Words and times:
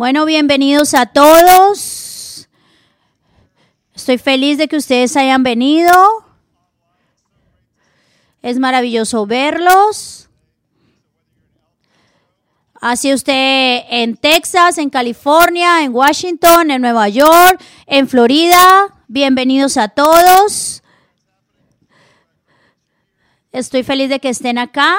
Bueno, 0.00 0.24
bienvenidos 0.24 0.94
a 0.94 1.04
todos. 1.04 2.48
Estoy 3.94 4.16
feliz 4.16 4.56
de 4.56 4.66
que 4.66 4.78
ustedes 4.78 5.14
hayan 5.14 5.42
venido. 5.42 5.92
Es 8.40 8.58
maravilloso 8.58 9.26
verlos. 9.26 10.30
Así 12.80 13.12
usted 13.12 13.82
en 13.90 14.16
Texas, 14.16 14.78
en 14.78 14.88
California, 14.88 15.84
en 15.84 15.94
Washington, 15.94 16.70
en 16.70 16.80
Nueva 16.80 17.10
York, 17.10 17.62
en 17.84 18.08
Florida. 18.08 19.04
Bienvenidos 19.06 19.76
a 19.76 19.88
todos. 19.88 20.82
Estoy 23.52 23.82
feliz 23.82 24.08
de 24.08 24.18
que 24.18 24.30
estén 24.30 24.56
acá. 24.56 24.96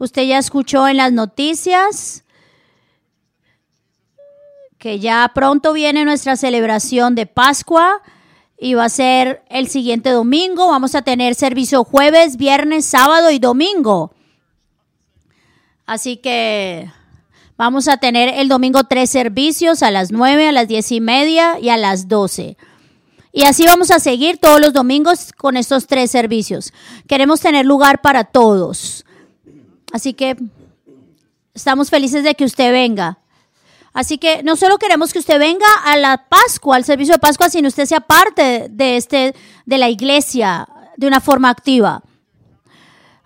Usted 0.00 0.22
ya 0.22 0.38
escuchó 0.38 0.88
en 0.88 0.96
las 0.96 1.12
noticias 1.12 2.24
que 4.78 5.00
ya 5.00 5.30
pronto 5.34 5.72
viene 5.72 6.04
nuestra 6.04 6.36
celebración 6.36 7.14
de 7.14 7.26
Pascua 7.26 8.00
y 8.58 8.74
va 8.74 8.84
a 8.84 8.88
ser 8.88 9.42
el 9.50 9.68
siguiente 9.68 10.10
domingo. 10.10 10.68
Vamos 10.68 10.94
a 10.94 11.02
tener 11.02 11.34
servicio 11.34 11.84
jueves, 11.84 12.36
viernes, 12.36 12.84
sábado 12.84 13.30
y 13.30 13.38
domingo. 13.38 14.12
Así 15.84 16.18
que 16.18 16.90
vamos 17.56 17.88
a 17.88 17.96
tener 17.96 18.28
el 18.28 18.48
domingo 18.48 18.84
tres 18.84 19.10
servicios 19.10 19.82
a 19.82 19.90
las 19.90 20.12
nueve, 20.12 20.48
a 20.48 20.52
las 20.52 20.68
diez 20.68 20.92
y 20.92 21.00
media 21.00 21.58
y 21.60 21.70
a 21.70 21.76
las 21.76 22.08
doce. 22.08 22.56
Y 23.32 23.44
así 23.44 23.66
vamos 23.66 23.90
a 23.90 23.98
seguir 23.98 24.38
todos 24.38 24.60
los 24.60 24.72
domingos 24.72 25.32
con 25.32 25.56
estos 25.56 25.86
tres 25.86 26.10
servicios. 26.10 26.72
Queremos 27.06 27.40
tener 27.40 27.66
lugar 27.66 28.00
para 28.00 28.24
todos. 28.24 29.04
Así 29.92 30.12
que 30.12 30.36
estamos 31.54 31.90
felices 31.90 32.22
de 32.22 32.34
que 32.34 32.44
usted 32.44 32.72
venga. 32.72 33.18
Así 33.92 34.18
que 34.18 34.42
no 34.42 34.56
solo 34.56 34.78
queremos 34.78 35.12
que 35.12 35.18
usted 35.18 35.38
venga 35.38 35.66
a 35.84 35.96
la 35.96 36.28
Pascua, 36.28 36.76
al 36.76 36.84
servicio 36.84 37.14
de 37.14 37.18
Pascua, 37.20 37.48
sino 37.48 37.68
usted 37.68 37.86
sea 37.86 38.00
parte 38.00 38.68
de 38.70 38.96
este 38.96 39.34
de 39.64 39.78
la 39.78 39.88
iglesia 39.88 40.68
de 40.96 41.06
una 41.06 41.20
forma 41.20 41.48
activa. 41.48 42.02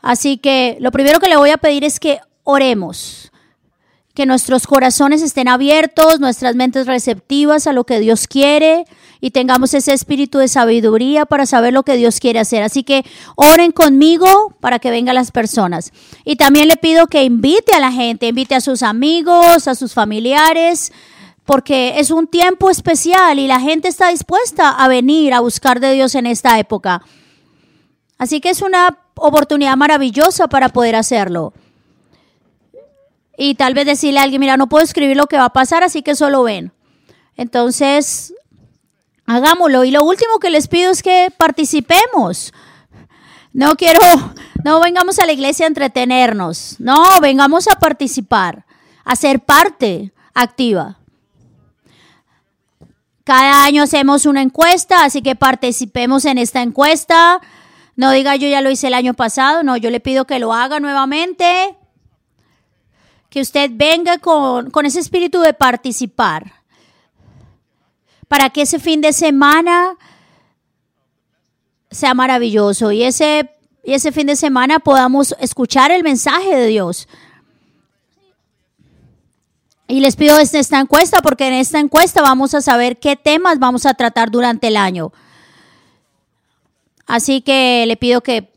Así 0.00 0.38
que 0.38 0.76
lo 0.80 0.90
primero 0.92 1.20
que 1.20 1.28
le 1.28 1.36
voy 1.36 1.50
a 1.50 1.56
pedir 1.56 1.84
es 1.84 1.98
que 1.98 2.20
oremos. 2.44 3.31
Que 4.14 4.26
nuestros 4.26 4.66
corazones 4.66 5.22
estén 5.22 5.48
abiertos, 5.48 6.20
nuestras 6.20 6.54
mentes 6.54 6.86
receptivas 6.86 7.66
a 7.66 7.72
lo 7.72 7.84
que 7.84 7.98
Dios 7.98 8.26
quiere 8.26 8.84
y 9.22 9.30
tengamos 9.30 9.72
ese 9.72 9.92
espíritu 9.92 10.38
de 10.38 10.48
sabiduría 10.48 11.24
para 11.24 11.46
saber 11.46 11.72
lo 11.72 11.82
que 11.82 11.96
Dios 11.96 12.20
quiere 12.20 12.40
hacer. 12.40 12.62
Así 12.62 12.82
que 12.82 13.04
oren 13.36 13.72
conmigo 13.72 14.54
para 14.60 14.80
que 14.80 14.90
vengan 14.90 15.14
las 15.14 15.30
personas. 15.30 15.92
Y 16.24 16.36
también 16.36 16.68
le 16.68 16.76
pido 16.76 17.06
que 17.06 17.22
invite 17.22 17.74
a 17.74 17.80
la 17.80 17.92
gente, 17.92 18.26
invite 18.26 18.54
a 18.54 18.60
sus 18.60 18.82
amigos, 18.82 19.68
a 19.68 19.74
sus 19.74 19.94
familiares, 19.94 20.92
porque 21.44 22.00
es 22.00 22.10
un 22.10 22.26
tiempo 22.26 22.68
especial 22.68 23.38
y 23.38 23.46
la 23.46 23.60
gente 23.60 23.88
está 23.88 24.08
dispuesta 24.08 24.70
a 24.70 24.88
venir 24.88 25.32
a 25.34 25.40
buscar 25.40 25.80
de 25.80 25.92
Dios 25.92 26.14
en 26.16 26.26
esta 26.26 26.58
época. 26.58 27.02
Así 28.18 28.40
que 28.40 28.50
es 28.50 28.60
una 28.60 28.98
oportunidad 29.14 29.76
maravillosa 29.76 30.48
para 30.48 30.68
poder 30.68 30.96
hacerlo 30.96 31.52
y 33.36 33.54
tal 33.54 33.74
vez 33.74 33.86
decirle 33.86 34.20
a 34.20 34.22
alguien, 34.22 34.40
mira, 34.40 34.56
no 34.56 34.68
puedo 34.68 34.84
escribir 34.84 35.16
lo 35.16 35.26
que 35.26 35.36
va 35.36 35.46
a 35.46 35.52
pasar, 35.52 35.82
así 35.82 36.02
que 36.02 36.14
solo 36.14 36.42
ven. 36.42 36.72
Entonces, 37.36 38.34
hagámoslo. 39.26 39.84
Y 39.84 39.90
lo 39.90 40.04
último 40.04 40.38
que 40.38 40.50
les 40.50 40.68
pido 40.68 40.90
es 40.90 41.02
que 41.02 41.32
participemos. 41.36 42.52
No 43.52 43.76
quiero, 43.76 44.00
no 44.64 44.80
vengamos 44.80 45.18
a 45.18 45.26
la 45.26 45.32
iglesia 45.32 45.66
a 45.66 45.68
entretenernos, 45.68 46.76
no, 46.78 47.20
vengamos 47.20 47.68
a 47.68 47.78
participar, 47.78 48.64
a 49.04 49.14
ser 49.14 49.40
parte 49.40 50.12
activa. 50.32 50.98
Cada 53.24 53.64
año 53.64 53.82
hacemos 53.82 54.24
una 54.24 54.40
encuesta, 54.40 55.04
así 55.04 55.20
que 55.20 55.36
participemos 55.36 56.24
en 56.24 56.38
esta 56.38 56.62
encuesta. 56.62 57.40
No 57.94 58.10
diga 58.10 58.36
yo 58.36 58.48
ya 58.48 58.62
lo 58.62 58.70
hice 58.70 58.86
el 58.86 58.94
año 58.94 59.12
pasado, 59.14 59.62
no, 59.62 59.76
yo 59.76 59.90
le 59.90 60.00
pido 60.00 60.24
que 60.24 60.38
lo 60.38 60.54
haga 60.54 60.80
nuevamente 60.80 61.76
que 63.32 63.40
usted 63.40 63.70
venga 63.72 64.18
con, 64.18 64.70
ese 64.84 65.00
espíritu 65.00 65.40
de 65.40 65.54
participar, 65.54 66.52
para 68.28 68.50
que 68.50 68.60
ese 68.60 68.78
fin 68.78 69.00
de 69.00 69.14
semana 69.14 69.96
sea 71.90 72.12
maravilloso 72.12 72.92
y 72.92 73.04
ese, 73.04 73.48
y 73.82 73.94
ese 73.94 74.12
fin 74.12 74.26
de 74.26 74.36
semana 74.36 74.80
podamos 74.80 75.34
escuchar 75.40 75.90
el 75.90 76.02
mensaje 76.02 76.54
de 76.54 76.66
Dios. 76.66 77.08
Y 79.88 80.00
les 80.00 80.14
pido 80.14 80.36
esta 80.36 80.78
encuesta 80.78 81.22
porque 81.22 81.46
en 81.46 81.54
esta 81.54 81.78
encuesta 81.78 82.20
vamos 82.20 82.52
a 82.52 82.60
saber 82.60 82.98
qué 82.98 83.16
temas 83.16 83.58
vamos 83.58 83.86
a 83.86 83.94
tratar 83.94 84.30
durante 84.30 84.68
el 84.68 84.76
año. 84.76 85.10
Así 87.06 87.40
que 87.40 87.86
le 87.86 87.96
pido 87.96 88.20
que 88.20 88.51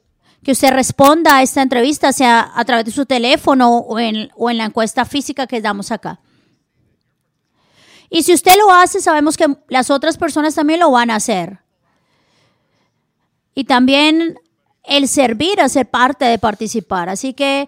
que 0.46 0.52
usted 0.52 0.70
responda 0.70 1.38
a 1.38 1.42
esta 1.42 1.64
entrevista, 1.64 2.14
sea 2.14 2.52
a 2.54 2.64
través 2.66 2.86
de 2.86 2.92
su 2.92 3.08
teléfono 3.08 3.80
o 3.80 3.98
en, 3.98 4.30
o 4.36 4.52
en 4.52 4.60
la 4.60 4.66
encuesta 4.66 5.04
física 5.04 5.48
que 5.48 5.60
damos 5.60 5.92
acá. 5.92 6.20
Y 8.12 8.22
si 8.22 8.32
usted 8.32 8.52
lo 8.60 8.72
hace, 8.72 9.02
sabemos 9.02 9.38
que 9.38 9.48
las 9.70 9.90
otras 9.90 10.20
personas 10.20 10.54
también 10.54 10.82
lo 10.82 10.92
van 10.92 11.10
a 11.10 11.16
hacer. 11.16 11.62
Y 13.56 13.64
también 13.64 14.40
el 14.84 15.08
servir 15.08 15.60
a 15.60 15.68
ser 15.68 15.90
parte 15.90 16.26
de 16.26 16.38
participar. 16.38 17.10
Así 17.10 17.34
que 17.34 17.68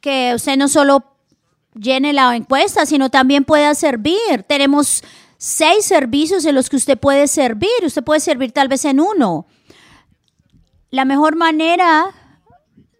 que 0.00 0.32
usted 0.34 0.56
no 0.56 0.68
solo 0.68 1.04
llene 1.74 2.14
la 2.14 2.34
encuesta, 2.34 2.86
sino 2.86 3.10
también 3.10 3.44
pueda 3.44 3.74
servir. 3.74 4.42
Tenemos 4.46 5.04
seis 5.36 5.84
servicios 5.84 6.46
en 6.46 6.54
los 6.54 6.70
que 6.70 6.76
usted 6.76 6.98
puede 6.98 7.28
servir. 7.28 7.68
Usted 7.84 8.02
puede 8.02 8.20
servir 8.20 8.52
tal 8.52 8.68
vez 8.68 8.86
en 8.86 9.00
uno 9.00 9.44
la 10.90 11.04
mejor 11.04 11.36
manera 11.36 12.06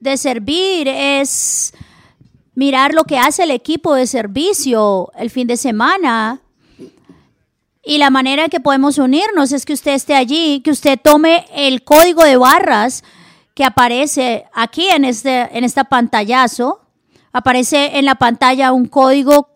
de 0.01 0.17
servir 0.17 0.89
es 0.89 1.73
mirar 2.55 2.93
lo 2.93 3.05
que 3.05 3.19
hace 3.19 3.45
el 3.45 3.51
equipo 3.51 3.95
de 3.95 4.07
servicio 4.07 5.11
el 5.17 5.31
fin 5.31 5.47
de 5.47 5.57
semana. 5.57 6.41
Y 7.83 7.99
la 7.99 8.11
manera 8.11 8.49
que 8.49 8.61
podemos 8.61 8.99
unirnos 8.99 9.53
es 9.53 9.65
que 9.65 9.73
usted 9.73 9.93
esté 9.95 10.15
allí, 10.15 10.61
que 10.61 10.71
usted 10.71 10.99
tome 11.03 11.47
el 11.55 11.83
código 11.83 12.25
de 12.25 12.37
barras 12.37 13.05
que 13.55 13.65
aparece 13.65 14.45
aquí 14.53 14.89
en 14.89 15.05
este 15.05 15.57
en 15.57 15.65
esta 15.65 15.85
pantallazo. 15.85 16.83
Aparece 17.33 17.99
en 17.99 18.05
la 18.05 18.17
pantalla 18.17 18.73
un 18.73 18.87
código 18.87 19.49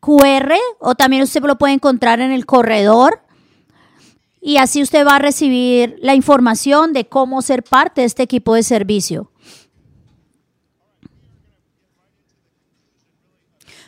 QR 0.00 0.54
o 0.80 0.94
también 0.94 1.22
usted 1.22 1.42
lo 1.42 1.56
puede 1.56 1.74
encontrar 1.74 2.20
en 2.20 2.32
el 2.32 2.44
corredor 2.44 3.21
y 4.44 4.56
así 4.56 4.82
usted 4.82 5.06
va 5.06 5.16
a 5.16 5.18
recibir 5.20 5.96
la 6.02 6.16
información 6.16 6.92
de 6.92 7.06
cómo 7.06 7.42
ser 7.42 7.62
parte 7.62 8.00
de 8.00 8.08
este 8.08 8.24
equipo 8.24 8.54
de 8.56 8.64
servicio. 8.64 9.30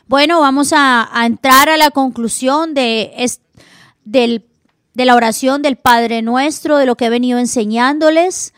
Bueno, 0.07 0.39
vamos 0.41 0.73
a, 0.73 1.11
entrar 1.27 1.69
a 1.69 1.77
la 1.77 1.91
conclusión 1.91 2.73
de, 2.73 3.29
de 4.05 5.05
la 5.05 5.17
oración 5.17 5.61
del 5.61 5.75
Padre 5.75 6.23
Nuestro, 6.23 6.77
de 6.77 6.87
lo 6.87 6.95
que 6.95 7.07
he 7.07 7.11
venido 7.11 7.41
enseñándoles. 7.41 8.55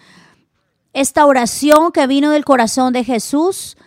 Esta 0.93 1.25
oración 1.25 1.93
que 1.93 2.07
vino 2.07 2.31
del 2.31 2.45
corazón 2.45 2.93
de 2.93 3.05
Jesús 3.05 3.79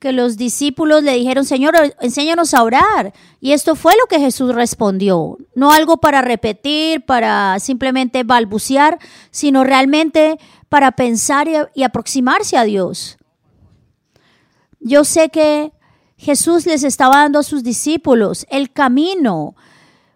que 0.00 0.12
los 0.12 0.38
discípulos 0.38 1.02
le 1.02 1.12
dijeron, 1.12 1.44
Señor, 1.44 1.74
enséñanos 2.00 2.54
a 2.54 2.62
orar. 2.62 3.12
Y 3.38 3.52
esto 3.52 3.76
fue 3.76 3.92
lo 4.00 4.06
que 4.06 4.18
Jesús 4.18 4.54
respondió. 4.54 5.36
No 5.54 5.70
algo 5.72 5.98
para 5.98 6.22
repetir, 6.22 7.04
para 7.04 7.58
simplemente 7.60 8.24
balbucear, 8.24 8.98
sino 9.30 9.62
realmente 9.62 10.38
para 10.70 10.92
pensar 10.92 11.48
y, 11.74 11.82
aproximarse 11.82 12.56
a 12.56 12.64
Dios. 12.64 13.18
Yo 14.80 15.04
sé 15.04 15.28
que 15.28 15.72
Jesús 16.16 16.64
les 16.64 16.82
estaba 16.82 17.16
dando 17.18 17.40
a 17.40 17.42
sus 17.42 17.62
discípulos 17.62 18.46
el 18.48 18.72
camino 18.72 19.54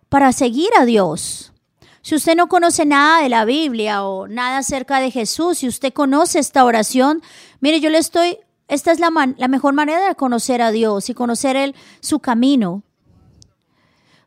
para 0.09 0.33
seguir 0.33 0.71
a 0.79 0.87
Dios. 0.87 1.53
Si 2.01 2.15
usted 2.15 2.37
no 2.37 2.49
conoce 2.49 2.87
nada 2.87 3.23
de 3.23 3.29
la 3.29 3.45
Biblia 3.45 4.05
o 4.05 4.29
nada 4.29 4.59
acerca 4.59 5.01
de 5.01 5.11
Jesús, 5.11 5.59
si 5.59 5.69
usted 5.69 5.93
conoce 5.93 6.39
esta 6.39 6.65
oración, 6.65 7.21
mire, 7.61 7.81
yo 7.81 7.91
le 7.91 7.99
estoy 7.99 8.39
esta 8.69 8.93
es 8.93 9.01
la, 9.01 9.11
la, 9.37 9.49
mejor 9.49 9.75
manera 9.75 10.09
de 10.09 10.15
conocer 10.15 10.63
a 10.63 10.71
Dios 10.71 11.11
y 11.11 11.15
conocer 11.15 11.75
su 12.01 12.21
camino. 12.21 12.83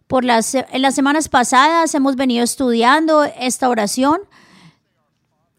Por 0.06 0.24
las, 0.24 0.56
en 0.56 0.82
las 0.82 0.96
semanas 0.96 1.28
pasadas 1.28 1.94
hemos 1.96 2.16
venido 2.16 2.44
estudiando 2.44 3.24
esta 3.24 3.68
oración. 3.68 4.22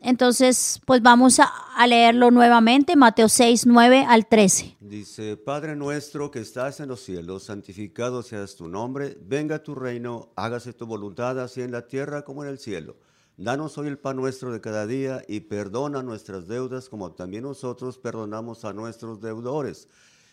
Entonces, 0.00 0.80
pues 0.86 1.02
vamos 1.02 1.40
a, 1.40 1.52
a, 1.76 1.86
leerlo 1.88 2.30
nuevamente, 2.30 2.94
Mateo 2.94 3.28
6, 3.28 3.66
9 3.66 4.06
al 4.08 4.28
13. 4.28 4.76
Dice, 4.78 5.36
Padre 5.36 5.74
nuestro 5.74 6.30
que 6.30 6.38
estás 6.38 6.78
en 6.78 6.88
los 6.88 7.00
cielos, 7.00 7.42
santificado 7.42 8.22
seas 8.22 8.54
tu 8.54 8.68
nombre, 8.68 9.18
venga 9.20 9.62
tu 9.64 9.74
reino, 9.74 10.30
hágase 10.36 10.72
tu 10.72 10.86
voluntad 10.86 11.40
así 11.40 11.62
en 11.62 11.72
la 11.72 11.88
tierra 11.88 12.22
como 12.22 12.44
en 12.44 12.50
el 12.50 12.60
cielo. 12.60 12.96
Danos 13.40 13.78
hoy 13.78 13.86
el 13.86 13.98
pan 13.98 14.16
nuestro 14.16 14.50
de 14.50 14.60
cada 14.60 14.84
día 14.84 15.22
y 15.28 15.38
perdona 15.38 16.02
nuestras 16.02 16.48
deudas 16.48 16.88
como 16.88 17.12
también 17.12 17.44
nosotros 17.44 17.96
perdonamos 17.96 18.64
a 18.64 18.72
nuestros 18.72 19.20
deudores. 19.20 19.86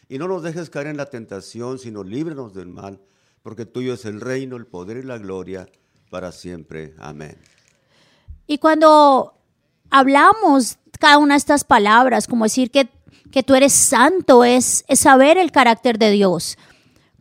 Y 0.09 0.17
no 0.17 0.27
nos 0.27 0.41
dejes 0.41 0.71
caer 0.71 0.87
en 0.87 0.97
la 0.97 1.05
tentación, 1.05 1.77
sino 1.77 2.03
líbranos 2.03 2.55
del 2.55 2.67
mal, 2.67 2.99
porque 3.43 3.67
tuyo 3.67 3.93
es 3.93 4.05
el 4.05 4.21
reino, 4.21 4.55
el 4.55 4.65
poder 4.65 4.97
y 4.97 5.03
la 5.03 5.19
gloria 5.19 5.67
para 6.09 6.31
siempre. 6.31 6.95
Amén. 6.97 7.37
Y 8.47 8.57
cuando 8.57 9.35
hablamos 9.91 10.79
cada 10.99 11.19
una 11.19 11.35
de 11.35 11.39
estas 11.39 11.63
palabras, 11.63 12.25
como 12.25 12.45
decir 12.45 12.71
que, 12.71 12.89
que 13.31 13.43
tú 13.43 13.53
eres 13.53 13.73
santo, 13.73 14.43
es, 14.43 14.83
es 14.87 15.01
saber 15.01 15.37
el 15.37 15.51
carácter 15.51 15.99
de 15.99 16.09
Dios 16.09 16.57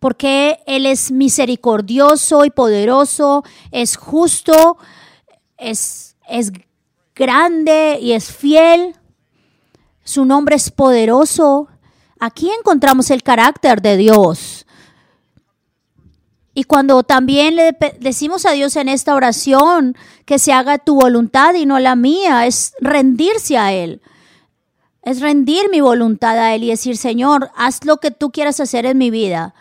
porque 0.01 0.59
Él 0.67 0.85
es 0.85 1.11
misericordioso 1.11 2.45
y 2.45 2.51
poderoso, 2.51 3.43
es 3.71 3.97
justo, 3.97 4.77
es, 5.59 6.17
es 6.29 6.53
grande 7.15 7.99
y 8.01 8.13
es 8.13 8.33
fiel. 8.33 8.97
Su 10.05 10.25
nombre 10.25 10.57
es 10.57 10.71
poderoso. 10.71 11.69
Aquí 12.19 12.51
encontramos 12.51 13.11
el 13.11 13.23
carácter 13.23 13.83
de 13.83 13.97
Dios. 13.97 14.67
Y 16.55 16.65
cuando 16.65 17.03
también 17.03 17.57
le 17.57 17.77
decimos 17.99 18.47
a 18.47 18.53
Dios 18.53 18.77
en 18.77 18.89
esta 18.89 19.15
oración 19.15 19.97
que 20.25 20.39
se 20.39 20.53
haga 20.53 20.79
tu 20.79 20.95
voluntad 20.95 21.55
y 21.55 21.67
no 21.67 21.81
la 21.81 21.97
mía, 21.97 22.47
es 22.47 22.75
rendirse 22.81 23.59
a 23.59 23.73
Él. 23.73 24.01
Es 25.03 25.21
rendir 25.21 25.69
mi 25.71 25.81
voluntad 25.81 26.39
a 26.39 26.55
Él 26.55 26.63
y 26.63 26.69
decir, 26.69 26.97
Señor, 26.97 27.51
haz 27.57 27.85
lo 27.85 27.97
que 27.97 28.13
tú 28.13 28.31
quieras 28.31 28.61
hacer 28.61 28.87
en 28.87 28.99
mi 28.99 29.11
vida. 29.11 29.55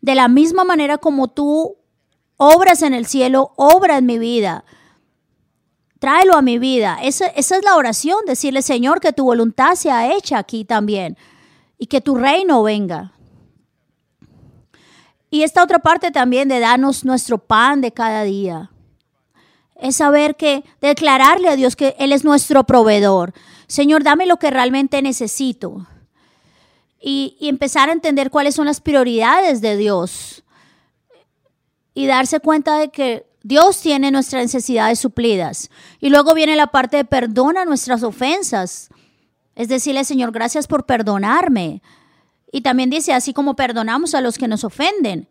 De 0.00 0.16
la 0.16 0.26
misma 0.26 0.64
manera 0.64 0.98
como 0.98 1.28
tú 1.28 1.76
obras 2.36 2.82
en 2.82 2.92
el 2.92 3.06
cielo, 3.06 3.52
obra 3.56 3.98
en 3.98 4.06
mi 4.06 4.18
vida. 4.18 4.64
Tráelo 6.00 6.34
a 6.34 6.42
mi 6.42 6.58
vida. 6.58 6.98
Esa, 7.02 7.26
es 7.26 7.52
la 7.62 7.76
oración, 7.76 8.18
decirle, 8.26 8.62
Señor, 8.62 9.00
que 9.00 9.12
tu 9.12 9.24
voluntad 9.24 9.74
sea 9.74 10.12
hecha 10.12 10.38
aquí 10.38 10.64
también 10.64 11.16
y 11.78 11.86
que 11.86 12.00
tu 12.00 12.16
reino 12.16 12.62
venga. 12.62 13.12
Y 15.30 15.42
esta 15.42 15.62
otra 15.62 15.78
parte 15.78 16.10
también 16.10 16.48
de 16.48 16.58
darnos 16.58 17.04
nuestro 17.04 17.38
pan 17.38 17.82
de 17.82 17.92
cada 17.92 18.24
día. 18.24 18.70
Es 19.76 19.96
saber 19.96 20.36
que, 20.36 20.64
declararle 20.80 21.48
a 21.50 21.56
Dios 21.56 21.76
que 21.76 21.94
Él 21.98 22.12
es 22.12 22.24
nuestro 22.24 22.64
proveedor. 22.64 23.34
Señor, 23.66 24.02
dame 24.02 24.24
lo 24.24 24.38
que 24.38 24.50
realmente 24.50 25.02
necesito 25.02 25.86
y, 26.98 27.36
empezar 27.40 27.90
a 27.90 27.92
entender 27.92 28.30
cuáles 28.30 28.54
son 28.54 28.66
las 28.66 28.80
prioridades 28.80 29.60
de 29.60 29.76
Dios 29.76 30.44
y 31.92 32.06
darse 32.06 32.40
cuenta 32.40 32.78
de 32.78 32.90
que 32.90 33.26
Dios 33.42 33.80
tiene 33.80 34.10
nuestras 34.10 34.42
necesidades 34.42 34.98
suplidas. 34.98 35.70
Y 36.00 36.10
luego 36.10 36.34
viene 36.34 36.56
la 36.56 36.68
parte 36.68 36.98
de 36.98 37.04
perdona 37.04 37.64
nuestras 37.64 38.02
ofensas. 38.02 38.90
Es 39.54 39.68
decirle, 39.68 40.04
Señor, 40.04 40.32
gracias 40.32 40.66
por 40.66 40.84
perdonarme. 40.86 41.82
Y 42.52 42.60
también 42.62 42.90
dice, 42.90 43.12
así 43.12 43.32
como 43.32 43.56
perdonamos 43.56 44.14
a 44.14 44.20
los 44.20 44.36
que 44.36 44.48
nos 44.48 44.64
ofenden. 44.64 45.28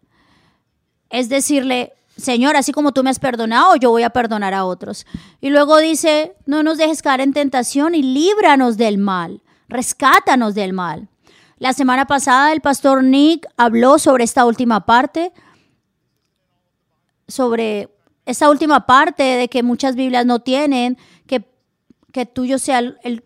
Es 1.10 1.30
decirle, 1.30 1.94
Señor, 2.18 2.56
así 2.56 2.72
como 2.72 2.92
tú 2.92 3.04
me 3.04 3.10
has 3.10 3.20
perdonado, 3.20 3.76
yo 3.76 3.92
voy 3.92 4.04
a 4.04 4.10
perdonar 4.10 4.54
a 4.54 4.66
otros. 4.66 5.06
Y 5.40 5.50
luego 5.50 5.78
dice, 5.78 6.34
no 6.46 6.64
nos 6.64 6.78
dejes 6.78 7.02
caer 7.02 7.22
en 7.22 7.34
tentación 7.34 7.96
y 7.96 8.04
líbranos 8.04 8.78
del 8.78 8.98
mal. 8.98 9.42
Rescátanos 9.68 10.56
del 10.56 10.74
mal. 10.74 11.08
La 11.58 11.74
semana 11.74 12.06
pasada 12.06 12.54
el 12.54 12.62
pastor 12.62 13.04
Nick 13.04 13.46
habló 13.58 14.00
sobre 14.00 14.24
esta 14.24 14.46
última 14.46 14.86
parte, 14.86 15.34
sobre 17.28 17.90
esta 18.30 18.50
última 18.50 18.86
parte 18.86 19.24
de 19.24 19.48
que 19.48 19.64
muchas 19.64 19.96
Biblias 19.96 20.26
no 20.26 20.40
tienen, 20.40 20.98
que, 21.28 21.46
que 22.12 22.26
tuyo 22.26 22.60
sea 22.60 22.80
el, 22.80 23.24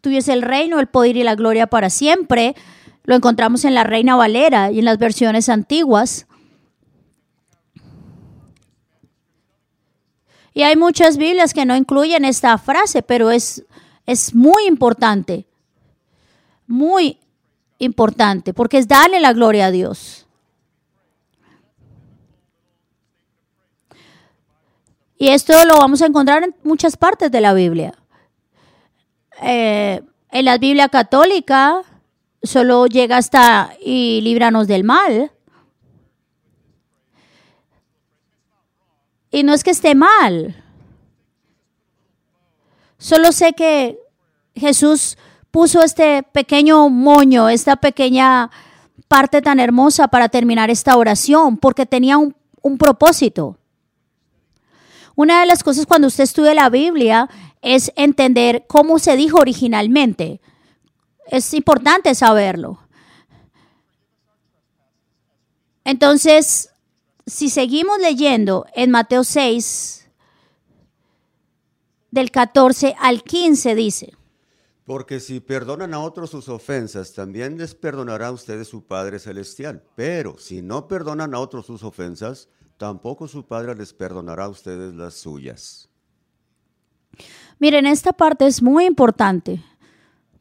tuyo 0.00 0.18
el 0.26 0.42
reino, 0.42 0.80
el 0.80 0.86
poder 0.86 1.16
y 1.16 1.22
la 1.22 1.34
gloria 1.34 1.66
para 1.66 1.90
siempre. 1.90 2.54
Lo 3.04 3.14
encontramos 3.14 3.64
en 3.64 3.74
la 3.74 3.84
Reina 3.84 4.16
Valera 4.16 4.70
y 4.70 4.80
en 4.80 4.84
las 4.84 4.98
versiones 4.98 5.48
antiguas. 5.48 6.26
Y 10.52 10.62
hay 10.62 10.76
muchas 10.76 11.16
Biblias 11.16 11.52
que 11.52 11.66
no 11.66 11.76
incluyen 11.76 12.24
esta 12.24 12.56
frase, 12.58 13.02
pero 13.02 13.30
es, 13.30 13.64
es 14.06 14.34
muy 14.34 14.66
importante 14.66 15.46
muy 16.66 17.18
importante, 17.78 18.52
porque 18.54 18.78
es 18.78 18.88
darle 18.88 19.20
la 19.20 19.32
gloria 19.32 19.66
a 19.66 19.70
Dios. 19.70 20.25
Y 25.18 25.28
esto 25.28 25.52
lo 25.64 25.78
vamos 25.78 26.02
a 26.02 26.06
encontrar 26.06 26.42
en 26.44 26.54
muchas 26.62 26.96
partes 26.96 27.30
de 27.30 27.40
la 27.40 27.54
Biblia. 27.54 27.94
Eh, 29.42 30.02
en 30.30 30.44
la 30.44 30.58
Biblia 30.58 30.88
católica 30.88 31.82
solo 32.42 32.86
llega 32.86 33.16
hasta 33.16 33.72
y 33.80 34.20
líbranos 34.20 34.66
del 34.66 34.84
mal. 34.84 35.32
Y 39.30 39.42
no 39.42 39.52
es 39.52 39.64
que 39.64 39.70
esté 39.70 39.94
mal. 39.94 40.62
Solo 42.98 43.32
sé 43.32 43.52
que 43.52 43.98
Jesús 44.54 45.18
puso 45.50 45.82
este 45.82 46.22
pequeño 46.22 46.88
moño, 46.88 47.48
esta 47.48 47.76
pequeña 47.76 48.50
parte 49.08 49.42
tan 49.42 49.60
hermosa 49.60 50.08
para 50.08 50.28
terminar 50.28 50.70
esta 50.70 50.96
oración, 50.96 51.56
porque 51.58 51.86
tenía 51.86 52.18
un, 52.18 52.34
propósito. 52.78 53.58
Una 55.16 55.40
de 55.40 55.46
las 55.46 55.64
cosas 55.64 55.86
cuando 55.86 56.08
usted 56.08 56.24
estudia 56.24 56.54
la 56.54 56.68
Biblia 56.68 57.28
es 57.62 57.90
entender 57.96 58.66
cómo 58.68 58.98
se 58.98 59.16
dijo 59.16 59.38
originalmente. 59.38 60.40
Es 61.26 61.52
importante 61.54 62.14
saberlo. 62.14 62.78
Entonces, 65.84 66.70
si 67.26 67.48
seguimos 67.48 67.98
leyendo 67.98 68.66
en 68.74 68.90
Mateo 68.90 69.24
6, 69.24 70.06
del 72.10 72.30
14 72.30 72.94
al 72.98 73.22
15 73.22 73.74
dice, 73.74 74.12
porque 74.84 75.18
si 75.18 75.40
perdonan 75.40 75.94
a 75.94 76.00
otros 76.00 76.30
sus 76.30 76.48
ofensas, 76.48 77.12
también 77.12 77.58
les 77.58 77.74
perdonará 77.74 78.28
a 78.28 78.32
ustedes 78.32 78.68
su 78.68 78.84
Padre 78.84 79.18
Celestial. 79.18 79.82
Pero 79.96 80.38
si 80.38 80.62
no 80.62 80.86
perdonan 80.86 81.34
a 81.34 81.40
otros 81.40 81.66
sus 81.66 81.82
ofensas, 81.82 82.48
tampoco 82.76 83.28
su 83.28 83.44
Padre 83.44 83.74
les 83.74 83.92
perdonará 83.92 84.44
a 84.44 84.48
ustedes 84.48 84.94
las 84.94 85.14
suyas. 85.14 85.88
Miren, 87.58 87.86
esta 87.86 88.12
parte 88.12 88.46
es 88.46 88.62
muy 88.62 88.84
importante, 88.84 89.62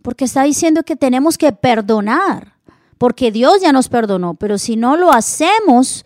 porque 0.02 0.26
está 0.26 0.44
diciendo 0.44 0.84
que 0.84 0.96
tenemos 0.96 1.38
que 1.38 1.52
perdonar, 1.52 2.54
porque 2.98 3.32
Dios 3.32 3.62
ya 3.62 3.72
nos 3.72 3.88
perdonó, 3.88 4.34
pero 4.34 4.58
si 4.58 4.76
no 4.76 4.98
lo 4.98 5.12
hacemos, 5.12 6.06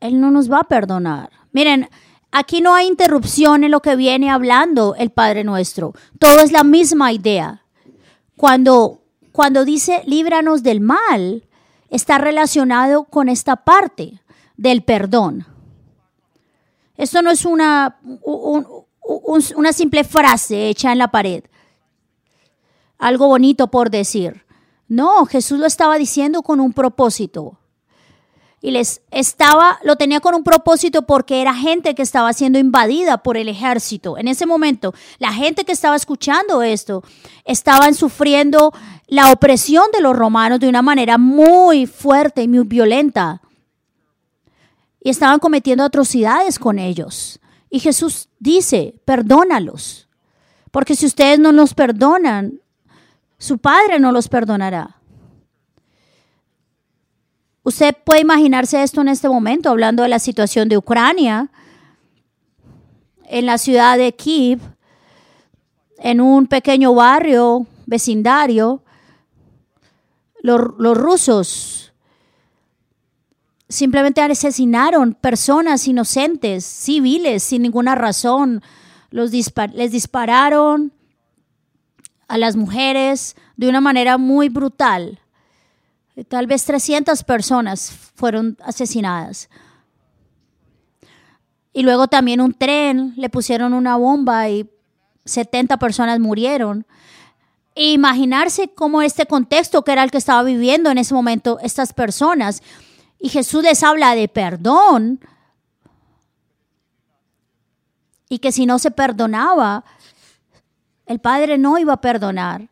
Él 0.00 0.20
no 0.20 0.30
nos 0.30 0.50
va 0.50 0.60
a 0.60 0.64
perdonar. 0.64 1.30
Miren, 1.52 1.88
Aquí 2.36 2.60
no 2.60 2.74
hay 2.74 2.88
interrupción 2.88 3.62
en 3.62 3.70
lo 3.70 3.78
que 3.78 3.94
viene 3.94 4.28
hablando 4.28 4.96
el 4.96 5.10
Padre 5.10 5.44
nuestro. 5.44 5.92
Todo 6.18 6.40
es 6.40 6.50
la 6.50 6.64
misma 6.64 7.12
idea. 7.12 7.62
Cuando, 8.36 9.02
cuando 9.30 9.64
dice 9.64 10.02
líbranos 10.04 10.64
del 10.64 10.80
mal, 10.80 11.44
está 11.90 12.18
relacionado 12.18 13.04
con 13.04 13.28
esta 13.28 13.54
parte 13.54 14.20
del 14.56 14.82
perdón. 14.82 15.46
Esto 16.96 17.22
no 17.22 17.30
es 17.30 17.44
una, 17.44 17.98
una 18.22 19.72
simple 19.72 20.04
frase 20.04 20.68
hecha 20.68 20.92
en 20.92 20.98
la 20.98 21.08
pared. 21.08 21.44
Algo 22.98 23.26
bonito 23.28 23.68
por 23.68 23.90
decir. 23.90 24.44
No, 24.86 25.26
Jesús 25.26 25.58
lo 25.58 25.66
estaba 25.66 25.98
diciendo 25.98 26.42
con 26.42 26.60
un 26.60 26.72
propósito 26.72 27.58
y 28.64 28.70
les 28.70 29.02
estaba, 29.10 29.78
lo 29.82 29.96
tenía 29.96 30.20
con 30.20 30.34
un 30.34 30.42
propósito 30.42 31.02
porque 31.02 31.42
era 31.42 31.52
gente 31.52 31.94
que 31.94 32.00
estaba 32.00 32.32
siendo 32.32 32.58
invadida 32.58 33.18
por 33.18 33.36
el 33.36 33.50
ejército. 33.50 34.16
En 34.16 34.26
ese 34.26 34.46
momento, 34.46 34.94
la 35.18 35.34
gente 35.34 35.66
que 35.66 35.72
estaba 35.72 35.96
escuchando 35.96 36.62
esto 36.62 37.04
estaban 37.44 37.94
sufriendo 37.94 38.72
la 39.06 39.30
opresión 39.30 39.84
de 39.92 40.00
los 40.00 40.16
romanos 40.16 40.60
de 40.60 40.70
una 40.70 40.80
manera 40.80 41.18
muy 41.18 41.84
fuerte 41.84 42.40
y 42.42 42.48
muy 42.48 42.64
violenta. 42.64 43.42
Y 45.04 45.10
estaban 45.10 45.38
cometiendo 45.38 45.84
atrocidades 45.84 46.58
con 46.58 46.80
ellos. 46.80 47.38
Y 47.70 47.78
Jesús 47.78 48.28
dice, 48.40 49.00
perdónalos. 49.04 50.08
Porque 50.72 50.96
si 50.96 51.06
ustedes 51.06 51.38
no 51.38 51.52
nos 51.52 51.74
perdonan, 51.74 52.60
su 53.38 53.58
Padre 53.58 54.00
no 54.00 54.10
los 54.10 54.28
perdonará. 54.28 54.96
Usted 57.62 57.94
puede 58.04 58.22
imaginarse 58.22 58.82
esto 58.82 59.02
en 59.02 59.08
este 59.08 59.28
momento, 59.28 59.70
hablando 59.70 60.02
de 60.02 60.08
la 60.08 60.18
situación 60.18 60.68
de 60.68 60.78
Ucrania, 60.78 61.50
en 63.26 63.46
la 63.46 63.58
ciudad 63.58 63.96
de 63.96 64.14
Kiev, 64.14 64.60
en 65.98 66.20
un 66.20 66.46
pequeño 66.46 66.94
barrio, 66.94 67.66
vecindario, 67.86 68.82
los, 70.40 70.60
rusos 70.96 71.83
simplemente 73.74 74.20
asesinaron 74.20 75.14
personas 75.14 75.88
inocentes, 75.88 76.64
civiles, 76.64 77.42
sin 77.42 77.62
ninguna 77.62 77.94
razón. 77.94 78.62
Los 79.10 79.32
les 79.32 79.90
dispararon 79.90 80.92
a 82.28 82.38
las 82.38 82.56
mujeres, 82.56 83.36
de 83.56 83.68
una 83.68 83.80
manera 83.80 84.16
muy 84.16 84.48
brutal. 84.48 85.20
Tal 86.28 86.46
vez 86.46 86.64
300 86.64 87.24
personas 87.24 87.90
fueron 88.14 88.56
asesinadas. 88.64 89.50
Y 91.72 91.82
luego 91.82 92.06
también 92.06 92.40
un 92.40 92.54
tren, 92.54 93.12
le 93.16 93.28
pusieron 93.28 93.74
una 93.74 93.96
bomba 93.96 94.48
y 94.48 94.70
70 95.24 95.78
personas 95.78 96.20
murieron. 96.20 96.86
E 97.74 97.90
imaginarse 97.90 98.68
cómo 98.68 99.02
este 99.02 99.26
contexto 99.26 99.82
que 99.82 99.90
era 99.90 100.04
el 100.04 100.12
que 100.12 100.18
estaba 100.18 100.44
viviendo 100.44 100.90
en 100.90 100.98
ese 100.98 101.12
momento 101.12 101.58
estas 101.60 101.92
personas. 101.92 102.62
Y 103.24 103.30
Jesús 103.30 103.62
les 103.62 103.82
habla 103.82 104.14
de 104.14 104.28
perdón. 104.28 105.18
Y 108.28 108.38
que 108.38 108.52
si 108.52 108.66
no 108.66 108.78
se 108.78 108.90
perdonaba, 108.90 109.82
el 111.06 111.20
Padre 111.20 111.56
no 111.56 111.78
iba 111.78 111.94
a 111.94 112.00
perdonar. 112.02 112.68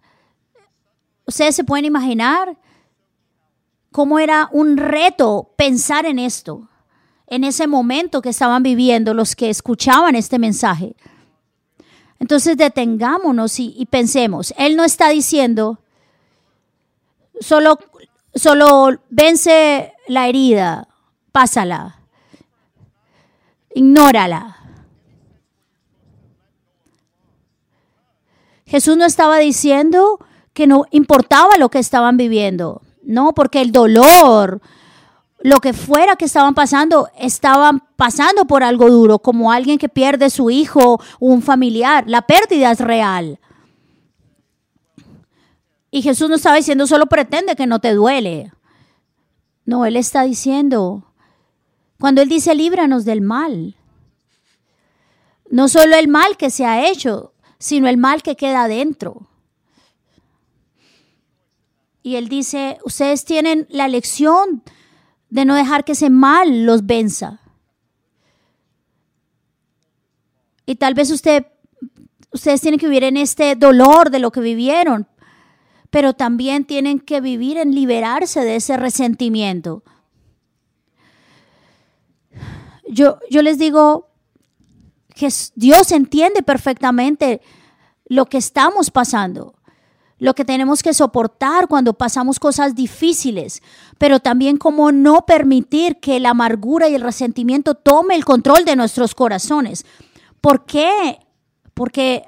Ustedes 1.25 1.57
se 1.57 1.65
pueden 1.65 1.87
imaginar 1.87 2.59
cómo 3.93 4.19
era 4.19 4.51
un 4.53 4.77
reto 4.77 5.55
pensar 5.57 6.05
en 6.05 6.19
esto, 6.19 6.69
en 7.29 7.45
ese 7.45 7.67
momento 7.67 8.21
que 8.21 8.29
estaban 8.29 8.63
viviendo 8.63 9.15
los 9.15 9.35
que 9.35 9.49
escuchaban 9.49 10.17
este 10.17 10.39
mensaje. 10.39 10.95
Entonces 12.19 12.59
detengámonos 12.59 13.59
y, 13.59 13.89
pensemos, 13.91 14.53
Él 14.59 14.77
no 14.77 14.85
está 14.85 15.09
diciendo, 15.09 15.79
solo, 17.41 17.79
solo 18.35 18.91
vence 19.11 19.93
la 20.09 20.29
herida, 20.29 20.89
pásala, 21.33 22.01
ignórala. 23.75 24.57
Jesús 28.67 28.97
no 28.97 29.05
estaba 29.05 29.39
diciendo 29.39 30.19
que 30.55 30.67
no 30.67 30.87
importaba 30.91 31.59
lo 31.59 31.69
que 31.69 31.79
estaban 31.79 32.17
viviendo. 32.17 32.81
No, 33.03 33.33
porque 33.33 33.61
el 33.61 33.73
dolor, 33.73 34.63
lo 35.41 35.61
que 35.61 35.73
fuera 35.73 36.17
que 36.17 36.25
estaban 36.25 36.55
pasando, 36.55 37.09
estaban 37.19 37.83
pasando 37.97 38.47
por 38.47 38.63
algo 38.63 38.89
duro, 38.91 39.19
como 39.19 39.53
alguien 39.53 39.79
que 39.79 39.89
pierde 39.89 40.31
su 40.31 40.51
hijo 40.51 40.95
o 40.95 41.27
un 41.27 41.43
familiar. 41.43 42.05
La 42.07 42.23
pérdida 42.23 42.71
es 42.71 42.81
real. 42.81 43.39
Y 45.93 46.03
Jesús 46.03 46.29
no 46.29 46.37
estaba 46.37 46.57
diciendo 46.57 46.89
solo 46.89 47.07
pretende 47.07 47.55
que 47.55 47.69
no 47.69 47.79
te 47.79 47.93
duele. 47.93 48.51
No, 49.65 49.85
Él 49.87 49.95
está 49.95 50.25
diciendo, 50.25 51.13
cuando 52.01 52.23
Él 52.23 52.29
dice 52.29 52.55
líbranos 52.55 53.05
del 53.05 53.21
mal, 53.21 53.77
no 55.51 55.69
solo 55.69 55.95
el 55.95 56.09
mal 56.09 56.39
que 56.39 56.49
se 56.49 56.65
ha 56.65 56.89
hecho, 56.89 57.35
sino 57.59 57.87
el 57.89 57.99
mal 57.99 58.23
que 58.23 58.37
queda 58.37 58.65
adentro. 58.65 59.29
Y 62.03 62.17
él 62.17 62.29
dice, 62.29 62.79
ustedes 62.85 63.25
tienen 63.27 63.67
la 63.69 63.87
lección 63.87 64.63
de 65.29 65.45
no 65.45 65.55
dejar 65.55 65.85
que 65.85 65.93
ese 65.93 66.09
mal 66.09 66.65
los 66.65 66.87
venza. 66.87 67.41
Y 70.65 70.77
tal 70.77 70.95
vez 70.95 71.11
usted, 71.11 71.47
ustedes 72.33 72.63
tienen 72.63 72.81
que 72.81 72.87
vivir 72.87 73.05
en 73.05 73.19
este 73.19 73.55
dolor 73.55 74.11
de 74.11 74.21
lo 74.21 74.33
que 74.33 74.41
vivieron, 74.41 75.07
pero 75.93 76.15
también 76.15 76.65
tienen 76.65 77.01
que 77.01 77.21
vivir 77.21 77.59
en 77.59 77.75
liberarse 77.75 78.41
de 78.41 78.57
ese 78.57 78.79
resentimiento. 78.79 79.85
Yo, 82.89 83.19
yo 83.31 83.43
les 83.43 83.59
digo 83.59 84.09
que 85.15 85.29
Dios 85.55 85.93
entiende 85.93 86.43
perfectamente 86.43 87.43
lo 88.07 88.25
que 88.25 88.39
estamos 88.39 88.91
pasando 88.91 89.55
lo 90.19 90.37
que 90.37 90.45
tenemos 90.45 90.85
que 90.85 90.95
soportar 90.95 91.67
cuando 91.67 91.95
pasamos 91.95 92.39
cosas 92.39 92.77
difíciles, 92.77 93.61
pero 93.99 94.21
también 94.21 94.57
cómo 94.57 94.93
no 94.93 95.27
permitir 95.27 95.99
que 95.99 96.21
la 96.21 96.31
amargura 96.31 96.89
y 96.89 96.95
el 96.95 97.01
resentimiento 97.03 97.75
tome 97.75 98.15
el 98.15 98.25
control 98.25 98.65
de 98.65 98.77
nuestros 98.77 99.17
corazones. 99.17 99.85
¿Por 100.41 100.65
qué? 100.65 101.19
Porque 101.75 102.23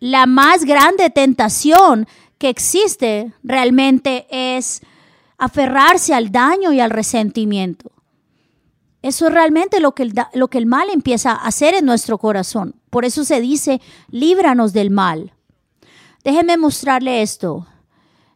la 0.00 0.26
más 0.26 0.64
grande 0.64 1.08
tentación 1.10 2.08
que 2.38 2.48
existe 2.48 3.32
realmente 3.42 4.26
es 4.30 4.82
aferrarse 5.38 6.14
al 6.14 6.30
daño 6.30 6.72
y 6.72 6.80
al 6.80 6.90
resentimiento. 6.90 7.92
Eso 9.02 9.28
es 9.28 9.32
realmente 9.32 9.80
lo 9.80 9.94
que, 9.94 10.02
el, 10.02 10.14
lo 10.34 10.48
que 10.48 10.58
el 10.58 10.66
mal 10.66 10.88
empieza 10.90 11.32
a 11.32 11.46
hacer 11.46 11.74
en 11.74 11.86
nuestro 11.86 12.18
corazón. 12.18 12.74
Por 12.90 13.04
eso 13.04 13.24
se 13.24 13.40
dice, 13.40 13.80
líbranos 14.10 14.72
del 14.72 14.90
mal. 14.90 15.32
Déjenme 16.24 16.56
mostrarle 16.56 17.22
esto. 17.22 17.66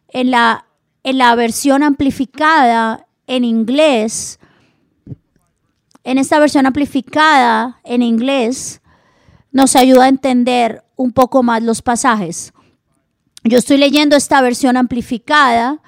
En 0.07 0.31
la, 0.31 0.65
en 1.03 1.17
la 1.17 1.35
versión 1.35 1.83
amplificada 1.83 3.07
en 3.27 3.43
inglés, 3.43 4.39
en 6.03 6.17
esta 6.17 6.39
versión 6.39 6.65
amplificada 6.65 7.79
en 7.83 8.01
inglés, 8.01 8.81
nos 9.51 9.75
ayuda 9.75 10.05
a 10.05 10.09
entender 10.09 10.83
un 10.95 11.11
poco 11.11 11.43
más 11.43 11.61
los 11.63 11.81
pasajes. 11.81 12.53
Yo 13.43 13.57
estoy 13.57 13.77
leyendo 13.77 14.15
esta 14.15 14.41
versión 14.41 14.77
amplificada. 14.77 15.81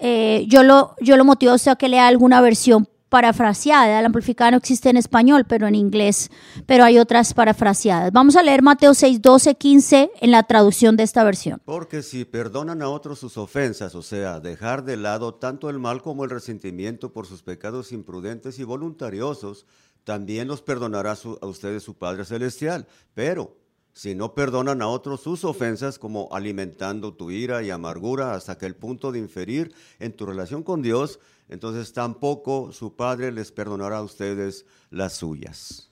Eh, 0.00 0.44
yo, 0.48 0.62
lo, 0.62 0.96
yo 1.00 1.16
lo 1.16 1.24
motivo 1.24 1.52
a 1.52 1.76
que 1.76 1.88
lea 1.88 2.08
alguna 2.08 2.40
versión 2.40 2.88
parafraseada. 3.14 4.00
La 4.00 4.06
amplificada 4.06 4.50
no 4.50 4.56
existe 4.56 4.90
en 4.90 4.96
español, 4.96 5.44
pero 5.48 5.68
en 5.68 5.76
inglés, 5.76 6.32
pero 6.66 6.82
hay 6.82 6.98
otras 6.98 7.32
parafraseadas. 7.32 8.10
Vamos 8.10 8.34
a 8.34 8.42
leer 8.42 8.60
Mateo 8.60 8.92
6, 8.92 9.22
12, 9.22 9.54
15 9.54 10.10
en 10.20 10.30
la 10.32 10.42
traducción 10.42 10.96
de 10.96 11.04
esta 11.04 11.22
versión. 11.22 11.62
Porque 11.64 12.02
si 12.02 12.24
perdonan 12.24 12.82
a 12.82 12.88
otros 12.88 13.20
sus 13.20 13.38
ofensas, 13.38 13.94
o 13.94 14.02
sea, 14.02 14.40
dejar 14.40 14.84
de 14.84 14.96
lado 14.96 15.34
tanto 15.34 15.70
el 15.70 15.78
mal 15.78 16.02
como 16.02 16.24
el 16.24 16.30
resentimiento 16.30 17.12
por 17.12 17.26
sus 17.26 17.44
pecados 17.44 17.92
imprudentes 17.92 18.58
y 18.58 18.64
voluntariosos, 18.64 19.64
también 20.02 20.48
los 20.48 20.60
perdonará 20.60 21.16
a 21.40 21.46
ustedes 21.46 21.84
su 21.84 21.94
Padre 21.94 22.24
Celestial. 22.24 22.88
Pero 23.14 23.63
si 23.94 24.16
no 24.16 24.34
perdonan 24.34 24.82
a 24.82 24.88
otros 24.88 25.22
sus 25.22 25.44
ofensas, 25.44 25.98
como 25.98 26.28
alimentando 26.32 27.14
tu 27.14 27.30
ira 27.30 27.62
y 27.62 27.70
amargura 27.70 28.34
hasta 28.34 28.58
que 28.58 28.66
el 28.66 28.74
punto 28.74 29.12
de 29.12 29.20
inferir 29.20 29.72
en 30.00 30.12
tu 30.12 30.26
relación 30.26 30.64
con 30.64 30.82
Dios, 30.82 31.20
entonces 31.48 31.92
tampoco 31.92 32.72
su 32.72 32.96
Padre 32.96 33.30
les 33.30 33.52
perdonará 33.52 33.98
a 33.98 34.02
ustedes 34.02 34.66
las 34.90 35.12
suyas. 35.14 35.90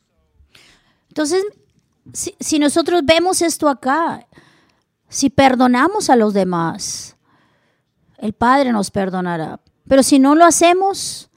Entonces, 1.09 1.44
si, 2.12 2.59
nosotros 2.59 3.02
vemos 3.04 3.40
esto 3.40 3.68
acá, 3.68 4.26
si 5.09 5.30
perdonamos 5.30 6.11
a 6.11 6.16
los 6.16 6.35
demás, 6.35 7.16
el 8.18 8.32
Padre 8.32 8.73
nos 8.73 8.90
perdonará. 8.90 9.61
Pero 9.87 10.02
si 10.02 10.18
no 10.18 10.35
lo 10.35 10.44
hacemos, 10.44 11.30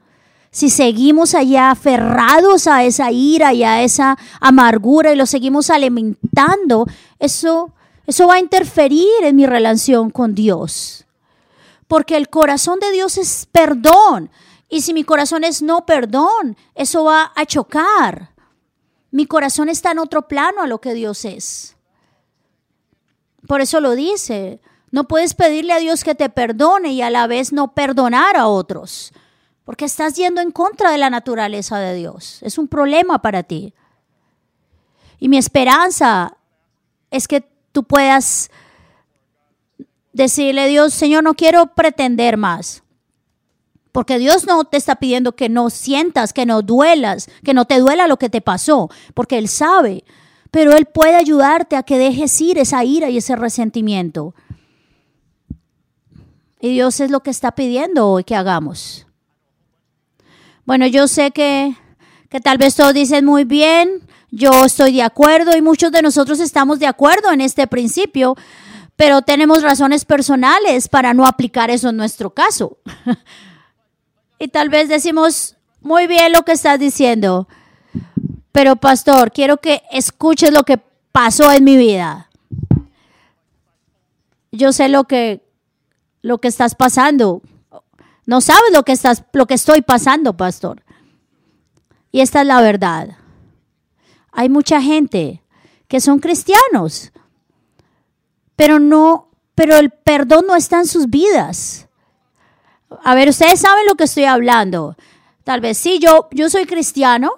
si 0.55 0.69
seguimos 0.69 1.35
allá 1.35 1.69
aferrados 1.69 2.67
a 2.67 2.85
esa 2.85 3.11
ira 3.11 3.51
y 3.51 3.65
a 3.65 3.83
esa 3.83 4.17
amargura 4.39 5.11
y 5.11 5.17
lo 5.17 5.25
seguimos 5.25 5.69
alimentando, 5.69 6.87
eso, 7.19 7.73
eso 8.07 8.27
va 8.27 8.35
a 8.35 8.39
interferir 8.39 9.05
en 9.23 9.35
mi 9.35 9.45
relación 9.45 10.11
con 10.11 10.33
Dios. 10.33 11.03
Porque 11.89 12.15
el 12.15 12.29
corazón 12.29 12.79
de 12.79 12.89
Dios 12.91 13.17
es 13.17 13.49
perdón. 13.51 14.29
Y 14.69 14.79
si 14.79 14.93
mi 14.93 15.03
corazón 15.03 15.43
es 15.43 15.61
no 15.61 15.85
perdón, 15.85 16.55
eso 16.73 17.03
va 17.03 17.33
a 17.35 17.45
chocar. 17.45 18.29
Mi 19.11 19.25
corazón 19.25 19.67
está 19.67 19.91
en 19.91 19.99
otro 19.99 20.29
plano 20.29 20.61
a 20.61 20.67
lo 20.67 20.79
que 20.79 20.93
Dios 20.93 21.25
es. 21.25 21.75
Por 23.45 23.59
eso 23.59 23.81
lo 23.81 23.91
dice. 23.91 24.61
No 24.89 25.03
puedes 25.05 25.33
pedirle 25.33 25.73
a 25.73 25.79
Dios 25.79 26.05
que 26.05 26.15
te 26.15 26.29
perdone 26.29 26.93
y 26.93 27.01
a 27.01 27.09
la 27.09 27.27
vez 27.27 27.51
no 27.51 27.73
perdonar 27.73 28.37
a 28.37 28.47
otros 28.47 29.11
porque 29.65 29.85
estás 29.85 30.13
yendo 30.15 30.41
en 30.41 30.51
contra 30.51 30.91
de 30.91 30.99
la 30.99 31.09
naturaleza 31.09 31.79
de 31.79 31.95
Dios. 31.95 32.37
Es 32.43 32.57
un 32.57 32.67
problema 32.67 33.19
para 33.19 33.43
ti. 33.43 33.73
Y 35.19 35.27
mi 35.27 35.37
esperanza 35.37 36.37
es 37.09 37.27
que 37.27 37.43
tú 37.71 37.83
puedas 37.83 38.51
decirle 40.13 40.61
a 40.61 40.65
Dios, 40.67 40.93
Señor, 40.93 41.23
no 41.23 41.33
quiero 41.33 41.73
pretender 41.73 42.37
más. 42.37 42.83
Porque 43.91 44.19
Dios 44.19 44.45
no 44.45 44.65
te 44.65 44.77
está 44.77 44.97
pidiendo 44.97 45.35
que 45.35 45.49
no 45.49 45.69
sientas, 45.69 46.31
que 46.31 46.45
no 46.45 46.61
duelas, 46.61 47.27
que 47.43 47.53
no 47.53 47.65
te 47.65 47.79
duela 47.79 48.07
lo 48.07 48.17
que 48.17 48.29
te 48.29 48.41
pasó, 48.41 48.89
porque 49.13 49.37
Él 49.37 49.47
sabe. 49.47 50.03
Pero 50.51 50.73
Él 50.73 50.85
puede 50.85 51.15
ayudarte 51.15 51.75
a 51.75 51.83
que 51.83 51.97
dejes 51.97 52.39
ir 52.39 52.59
esa 52.59 52.83
ira 52.83 53.09
y 53.09 53.17
ese 53.17 53.35
resentimiento. 53.35 54.35
Y 56.59 56.69
Dios 56.69 56.99
es 56.99 57.09
lo 57.09 57.21
que 57.21 57.31
está 57.31 57.53
pidiendo 57.53 58.09
hoy 58.09 58.23
que 58.23 58.35
hagamos. 58.35 59.04
Bueno, 60.65 60.87
yo 60.87 61.07
sé 61.07 61.29
que, 61.29 61.75
que 62.27 62.39
tal 62.39 62.57
vez 62.57 62.75
todos 62.75 62.93
dicen 62.93 63.23
muy 63.23 63.43
bien, 63.43 64.01
yo 64.31 64.65
estoy 64.65 64.93
de 64.93 65.03
acuerdo 65.03 65.55
y 65.55 65.61
muchos 65.61 65.91
de 65.91 66.01
nosotros 66.01 66.39
estamos 66.39 66.79
de 66.79 66.87
acuerdo 66.87 67.31
en 67.31 67.39
este 67.39 67.67
principio, 67.67 68.35
pero 68.95 69.21
tenemos 69.21 69.61
razones 69.61 70.05
personales 70.05 70.87
para 70.87 71.13
no 71.13 71.27
aplicar 71.27 71.69
eso 71.69 71.89
en 71.89 71.97
nuestro 71.97 72.31
caso. 72.31 72.79
y 74.39 74.47
tal 74.47 74.69
vez 74.69 74.89
decimos, 74.89 75.55
muy 75.81 76.07
bien 76.07 76.33
lo 76.33 76.41
que 76.41 76.53
estás 76.53 76.79
diciendo, 76.79 77.47
pero 78.51 78.75
pastor, 78.75 79.31
quiero 79.31 79.57
que 79.57 79.83
escuches 79.91 80.51
lo 80.51 80.63
que 80.63 80.79
pasó 81.11 81.51
en 81.51 81.63
mi 81.63 81.77
vida. 81.77 82.29
yo 84.51 84.71
sé 84.71 84.89
lo 84.89 85.03
que, 85.03 85.43
lo 86.23 86.39
que 86.39 86.47
estás 86.47 86.73
pasando. 86.73 87.43
No 88.25 88.41
sabes 88.41 88.71
lo 88.73 88.83
que, 88.83 88.91
estás, 88.91 89.23
lo 89.33 89.45
que 89.45 89.53
estoy 89.53 89.81
pasando, 89.81 90.35
pastor. 90.35 90.83
Y 92.11 92.21
esta 92.21 92.41
es 92.41 92.47
la 92.47 92.61
verdad. 92.61 93.17
Hay 94.31 94.49
mucha 94.49 94.81
gente 94.81 95.43
que 95.87 96.01
son 96.01 96.19
cristianos, 96.19 97.11
pero 98.55 98.79
no, 98.79 99.29
pero 99.53 99.77
el 99.77 99.91
perdón 99.91 100.45
no 100.47 100.55
está 100.55 100.79
en 100.79 100.87
sus 100.87 101.09
vidas. 101.09 101.87
A 103.03 103.15
ver, 103.15 103.29
ustedes 103.29 103.59
saben 103.59 103.85
lo 103.85 103.95
que 103.95 104.05
estoy 104.05 104.25
hablando. 104.25 104.95
Tal 105.43 105.61
vez 105.61 105.77
sí, 105.77 105.99
yo, 105.99 106.27
yo 106.31 106.49
soy 106.49 106.65
cristiano. 106.65 107.33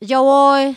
Yo 0.00 0.22
voy. 0.22 0.76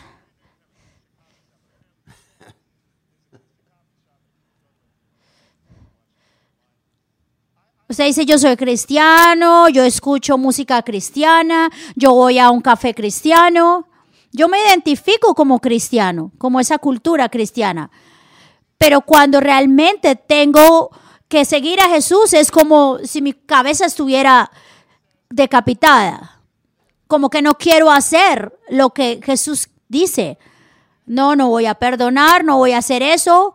Usted 7.88 8.06
dice, 8.06 8.26
yo 8.26 8.36
soy 8.36 8.56
cristiano, 8.56 9.68
yo 9.68 9.84
escucho 9.84 10.38
música 10.38 10.82
cristiana, 10.82 11.70
yo 11.94 12.12
voy 12.12 12.38
a 12.40 12.50
un 12.50 12.60
café 12.60 12.94
cristiano. 12.94 13.86
Yo 14.32 14.48
me 14.48 14.60
identifico 14.60 15.34
como 15.34 15.60
cristiano, 15.60 16.32
como 16.36 16.58
esa 16.58 16.78
cultura 16.78 17.28
cristiana. 17.28 17.90
Pero 18.76 19.02
cuando 19.02 19.40
realmente 19.40 20.16
tengo 20.16 20.90
que 21.28 21.44
seguir 21.44 21.80
a 21.80 21.88
Jesús 21.88 22.32
es 22.32 22.50
como 22.50 22.98
si 23.04 23.22
mi 23.22 23.32
cabeza 23.32 23.86
estuviera 23.86 24.50
decapitada. 25.30 26.40
Como 27.06 27.30
que 27.30 27.40
no 27.40 27.56
quiero 27.56 27.90
hacer 27.92 28.58
lo 28.68 28.90
que 28.90 29.20
Jesús 29.22 29.68
dice. 29.88 30.38
No, 31.06 31.36
no 31.36 31.48
voy 31.48 31.66
a 31.66 31.74
perdonar, 31.74 32.44
no 32.44 32.58
voy 32.58 32.72
a 32.72 32.78
hacer 32.78 33.02
eso, 33.02 33.54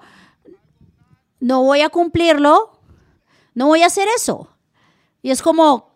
no 1.42 1.64
voy 1.64 1.82
a 1.82 1.90
cumplirlo, 1.90 2.80
no 3.54 3.68
voy 3.68 3.84
a 3.84 3.88
hacer 3.88 4.08
eso. 4.16 4.50
Y 5.22 5.32
es 5.32 5.42
como 5.42 5.94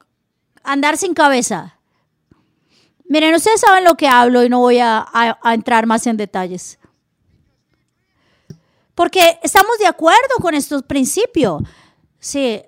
andar 0.64 0.98
sin 0.98 1.14
cabeza. 1.14 1.80
Miren, 3.08 3.36
ustedes 3.36 3.62
saben 3.62 3.84
lo 3.84 3.96
que 3.96 4.08
hablo 4.08 4.44
y 4.44 4.50
no 4.50 4.60
voy 4.60 4.80
a, 4.80 5.08
entrar 5.46 5.86
más 5.86 6.08
en 6.08 6.18
detalles. 6.18 6.80
Porque 8.96 9.40
estamos 9.44 9.78
de 9.78 9.88
acuerdo 9.88 10.36
con 10.42 10.56
estos 10.56 10.84
principios. 10.84 11.62
Sí, 12.20 12.64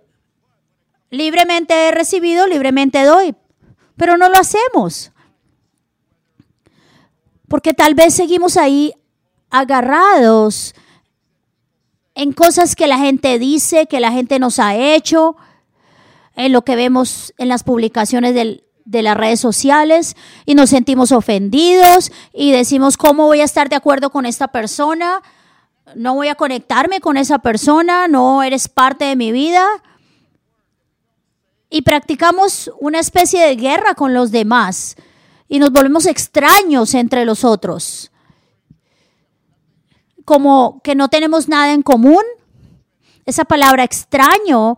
libremente 1.09 1.87
he 1.87 1.91
recibido, 1.91 2.45
libremente 2.47 3.03
doy, 3.03 3.35
pero 3.95 4.17
no 4.17 4.29
lo 4.29 4.37
hacemos. 4.37 5.11
Porque 7.47 7.73
tal 7.73 7.95
vez 7.95 8.13
seguimos 8.13 8.57
ahí 8.57 8.93
agarrados 9.49 10.75
en 12.17 12.33
cosas 12.33 12.75
que 12.75 12.87
la 12.87 12.97
gente 12.97 13.39
dice, 13.39 13.85
que 13.87 13.99
la 13.99 14.11
gente 14.11 14.39
nos 14.39 14.59
ha 14.59 14.75
hecho, 14.75 15.37
en 16.35 16.51
lo 16.51 16.63
que 16.63 16.75
vemos 16.75 17.33
en 17.37 17.47
las 17.47 17.63
publicaciones 17.63 18.35
de 18.35 19.01
las 19.01 19.17
redes 19.17 19.39
sociales 19.39 20.15
y 20.45 20.55
nos 20.55 20.69
sentimos 20.69 21.11
ofendidos 21.11 22.11
y 22.33 22.51
decimos, 22.51 22.97
¿cómo 22.97 23.25
voy 23.27 23.41
a 23.41 23.45
estar 23.45 23.69
de 23.69 23.75
acuerdo 23.75 24.09
con 24.09 24.25
esta 24.25 24.49
persona? 24.49 25.21
no 25.95 26.15
voy 26.15 26.27
a 26.27 26.35
conectarme 26.35 26.99
con 26.99 27.17
esa 27.17 27.39
persona, 27.39 28.07
no 28.07 28.43
eres 28.43 28.67
parte 28.67 29.05
de 29.05 29.15
mi 29.15 29.31
vida. 29.31 29.65
Y 31.69 31.81
practicamos 31.81 32.71
una 32.79 32.99
especie 32.99 33.41
de 33.45 33.55
guerra 33.55 33.93
con 33.93 34.13
los 34.13 34.31
demás 34.31 34.95
y 35.47 35.59
nos 35.59 35.71
volvemos 35.71 36.05
extraños 36.05 36.93
entre 36.93 37.25
los 37.25 37.43
otros. 37.43 38.11
Como 40.27 40.81
que 40.83 40.93
no 40.93 41.07
tenemos 41.07 41.47
nada 41.47 41.71
en 41.71 41.81
común. 41.81 42.21
Esa 43.25 43.45
palabra 43.45 43.85
extraño 43.85 44.77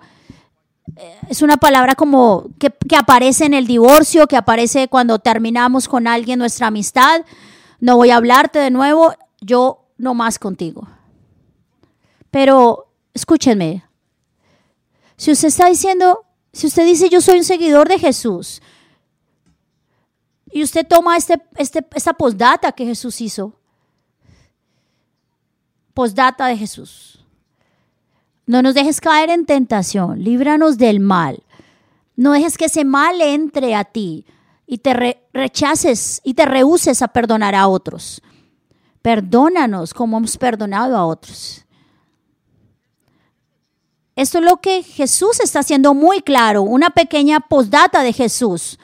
eh, 0.95 1.17
es 1.27 1.41
una 1.41 1.57
palabra 1.57 1.95
como 1.95 2.49
que, 2.59 2.69
que, 2.69 2.95
aparece 2.95 3.45
en 3.45 3.55
el 3.55 3.65
divorcio, 3.65 4.27
que 4.27 4.37
aparece 4.37 4.89
cuando 4.89 5.17
terminamos 5.17 5.87
con 5.87 6.05
alguien 6.05 6.37
nuestra 6.37 6.67
amistad. 6.67 7.25
No 7.79 7.97
voy 7.97 8.11
a 8.11 8.17
hablarte 8.17 8.59
de 8.59 8.69
nuevo, 8.69 9.15
yo 9.41 9.87
no 9.97 10.13
más 10.13 10.37
contigo. 10.37 10.87
Pero 12.29 12.91
escúchenme, 13.15 13.83
si 15.17 15.31
usted 15.31 15.47
está 15.47 15.67
diciendo, 15.67 16.25
si 16.53 16.67
usted 16.67 16.85
dice 16.85 17.09
yo 17.09 17.21
soy 17.21 17.39
un 17.39 17.43
seguidor 17.43 17.89
de 17.89 17.97
Jesús, 17.97 18.61
y 20.51 20.61
usted 20.61 20.85
toma 20.87 21.17
este, 21.17 21.41
este, 21.57 21.83
esta 21.95 22.13
postdata 22.13 22.71
que 22.71 22.85
Jesús 22.85 23.19
hizo, 23.19 23.58
postdata 25.99 26.47
de 26.47 26.55
Jesús. 26.55 27.19
No 28.45 28.61
nos 28.61 28.73
dejes 28.73 29.01
caer 29.01 29.29
en 29.29 29.45
tentación, 29.45 30.23
líbranos 30.23 30.77
del 30.77 31.01
mal. 31.01 31.43
No 32.15 32.31
dejes 32.31 32.57
que 32.57 32.67
ese 32.67 32.85
mal 32.85 33.19
entre 33.19 33.75
a 33.75 33.83
ti 33.83 34.25
y 34.65 34.77
te 34.77 35.19
rechaces 35.33 36.21
y 36.23 36.35
te 36.35 36.45
rehuses 36.45 37.01
a 37.01 37.09
perdonar 37.09 37.53
a 37.53 37.67
otros. 37.67 38.21
Perdónanos 39.01 39.93
como 39.93 40.19
hemos 40.19 40.37
perdonado 40.37 40.95
a 40.95 41.05
otros. 41.05 41.65
Esto 44.15 44.37
es 44.37 44.45
lo 44.45 44.55
que 44.61 44.83
Jesús 44.83 45.41
está 45.41 45.59
haciendo 45.59 45.93
muy 45.93 46.21
claro, 46.21 46.61
una 46.61 46.91
pequeña 46.91 47.41
postdata 47.41 48.03
de 48.03 48.13
Jesús, 48.13 48.79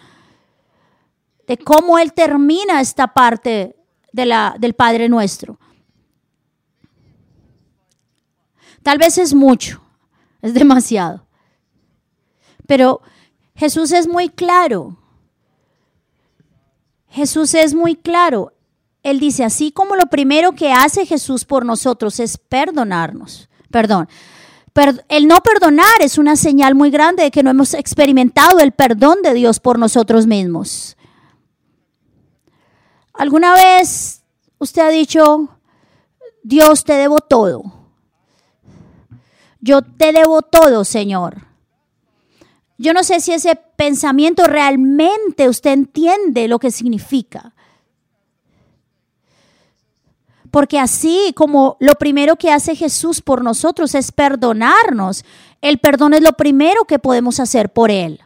de 1.47 1.57
cómo 1.57 1.97
Él 1.97 2.11
termina 2.11 2.81
esta 2.81 3.07
parte 3.07 3.77
de 4.11 4.25
la, 4.25 4.57
del 4.59 4.73
Padre 4.73 5.07
Nuestro. 5.07 5.57
Tal 8.85 8.99
vez 8.99 9.17
es 9.17 9.33
mucho, 9.33 9.81
es 10.43 10.53
demasiado, 10.53 11.25
pero 12.67 13.01
Jesús 13.55 13.91
es 13.91 14.07
muy 14.07 14.29
claro. 14.29 14.95
Jesús 17.09 17.55
es 17.55 17.73
muy 17.73 17.95
claro. 17.95 18.53
Él 19.01 19.19
dice, 19.19 19.43
así 19.43 19.71
como 19.71 19.95
lo 19.95 20.05
primero 20.05 20.51
que 20.51 20.71
hace 20.71 21.07
Jesús 21.07 21.45
por 21.45 21.65
nosotros 21.65 22.19
es 22.19 22.37
perdonarnos, 22.37 23.49
perdón, 23.71 24.07
el 25.07 25.27
no 25.27 25.41
perdonar 25.41 26.01
es 26.01 26.19
una 26.19 26.35
señal 26.35 26.75
muy 26.75 26.91
grande 26.91 27.23
de 27.23 27.31
que 27.31 27.41
no 27.41 27.49
hemos 27.49 27.73
experimentado 27.73 28.59
el 28.59 28.71
perdón 28.71 29.23
de 29.23 29.33
Dios 29.33 29.59
por 29.59 29.79
nosotros 29.79 30.27
mismos. 30.27 30.95
¿Alguna 33.13 33.55
vez 33.55 34.21
usted 34.59 34.83
ha 34.83 34.89
dicho, 34.89 35.57
Dios 36.43 36.83
te 36.83 36.93
debo 36.93 37.21
todo? 37.21 37.84
Yo 39.65 39.81
te 39.81 40.11
debo 40.11 40.43
todo, 40.43 40.85
Señor. 40.85 41.37
Yo 42.77 42.93
no 42.93 43.03
sé 43.03 43.19
si 43.19 43.31
ese 43.31 43.55
pensamiento 43.55 44.43
realmente 44.43 45.49
usted 45.49 45.71
entiende 45.71 46.47
lo 46.47 46.59
que 46.59 46.69
significa. 46.69 47.55
Porque 50.51 50.77
así 50.77 51.33
como 51.35 51.77
lo 51.79 51.95
primero 51.95 52.35
que 52.35 52.51
hace 52.51 52.75
Jesús 52.75 53.23
por 53.23 53.43
nosotros 53.43 53.95
es 53.95 54.11
perdonarnos, 54.11 55.25
el 55.61 55.79
perdón 55.79 56.13
es 56.13 56.21
lo 56.21 56.33
primero 56.33 56.85
que 56.85 56.99
podemos 56.99 57.39
hacer 57.39 57.73
por 57.73 57.89
Él. 57.89 58.21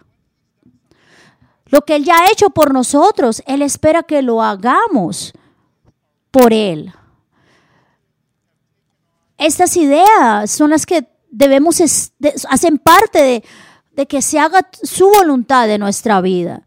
Lo 1.67 1.85
que 1.85 1.95
Él 1.95 2.03
ya 2.03 2.17
ha 2.17 2.31
hecho 2.33 2.49
por 2.49 2.73
nosotros, 2.73 3.41
Él 3.47 3.61
espera 3.61 4.03
que 4.03 4.21
lo 4.21 4.43
hagamos 4.43 5.31
por 6.31 6.51
Él. 6.51 6.91
Estas 9.37 9.77
ideas 9.77 10.51
son 10.51 10.71
las 10.71 10.85
que 10.85 11.07
debemos, 11.29 11.81
hacen 12.49 12.77
parte 12.77 13.21
de, 13.21 13.43
de 13.93 14.07
que 14.07 14.21
se 14.21 14.39
haga 14.39 14.67
su 14.71 15.09
voluntad 15.09 15.67
de 15.67 15.77
nuestra 15.77 16.21
vida. 16.21 16.63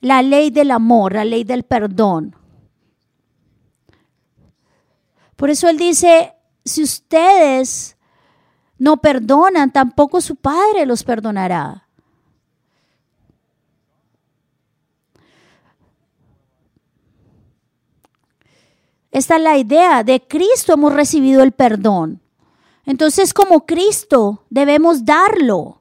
La 0.00 0.22
ley 0.22 0.50
del 0.50 0.70
amor, 0.70 1.14
la 1.14 1.24
ley 1.24 1.44
del 1.44 1.62
perdón. 1.62 2.36
Por 5.36 5.50
eso 5.50 5.68
Él 5.68 5.78
dice, 5.78 6.34
si 6.64 6.82
ustedes 6.82 7.96
no 8.78 8.98
perdonan, 8.98 9.72
tampoco 9.72 10.20
su 10.20 10.36
Padre 10.36 10.86
los 10.86 11.04
perdonará. 11.04 11.88
Esta 19.10 19.36
es 19.36 19.42
la 19.42 19.56
idea. 19.56 20.02
De 20.02 20.26
Cristo 20.26 20.74
hemos 20.74 20.92
recibido 20.92 21.42
el 21.44 21.52
perdón. 21.52 22.20
Entonces, 22.86 23.32
como 23.32 23.64
Cristo, 23.64 24.44
debemos 24.50 25.04
darlo. 25.04 25.80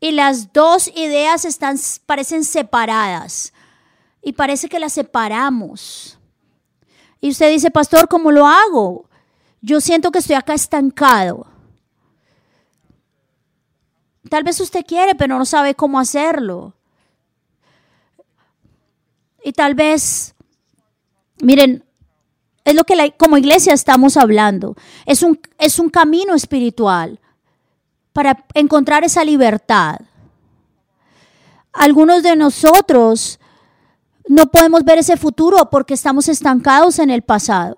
Y 0.00 0.12
las 0.12 0.52
dos 0.52 0.88
ideas 0.88 1.44
están, 1.44 1.78
parecen 2.06 2.44
separadas 2.44 3.52
y 4.20 4.32
parece 4.32 4.68
que 4.68 4.78
la 4.78 4.88
separamos. 4.88 6.18
Y 7.20 7.30
usted 7.30 7.50
dice, 7.50 7.70
pastor, 7.70 8.08
¿cómo 8.08 8.30
lo 8.30 8.46
hago? 8.46 9.08
Yo 9.62 9.80
siento 9.80 10.10
que 10.10 10.18
estoy 10.18 10.36
acá 10.36 10.52
estancado. 10.52 11.46
Tal 14.28 14.42
vez 14.42 14.60
usted 14.60 14.84
quiere, 14.84 15.14
pero 15.14 15.38
no 15.38 15.46
sabe 15.46 15.74
cómo 15.74 15.98
hacerlo. 15.98 16.74
Y 19.42 19.52
tal 19.52 19.74
vez, 19.74 20.34
miren, 21.40 21.84
es 22.64 22.74
lo 22.74 22.84
que 22.84 23.14
como 23.18 23.36
iglesia 23.36 23.74
estamos 23.74 24.16
hablando. 24.16 24.74
Es 25.06 25.22
un, 25.22 25.38
es 25.58 25.78
un 25.78 25.90
camino 25.90 26.34
espiritual 26.34 27.20
para 28.12 28.44
encontrar 28.54 29.04
esa 29.04 29.24
libertad. 29.24 30.00
Algunos 31.72 32.22
de 32.22 32.36
nosotros 32.36 33.38
no 34.26 34.46
podemos 34.46 34.84
ver 34.84 34.98
ese 34.98 35.16
futuro 35.16 35.68
porque 35.70 35.94
estamos 35.94 36.28
estancados 36.28 36.98
en 36.98 37.10
el 37.10 37.22
pasado 37.22 37.76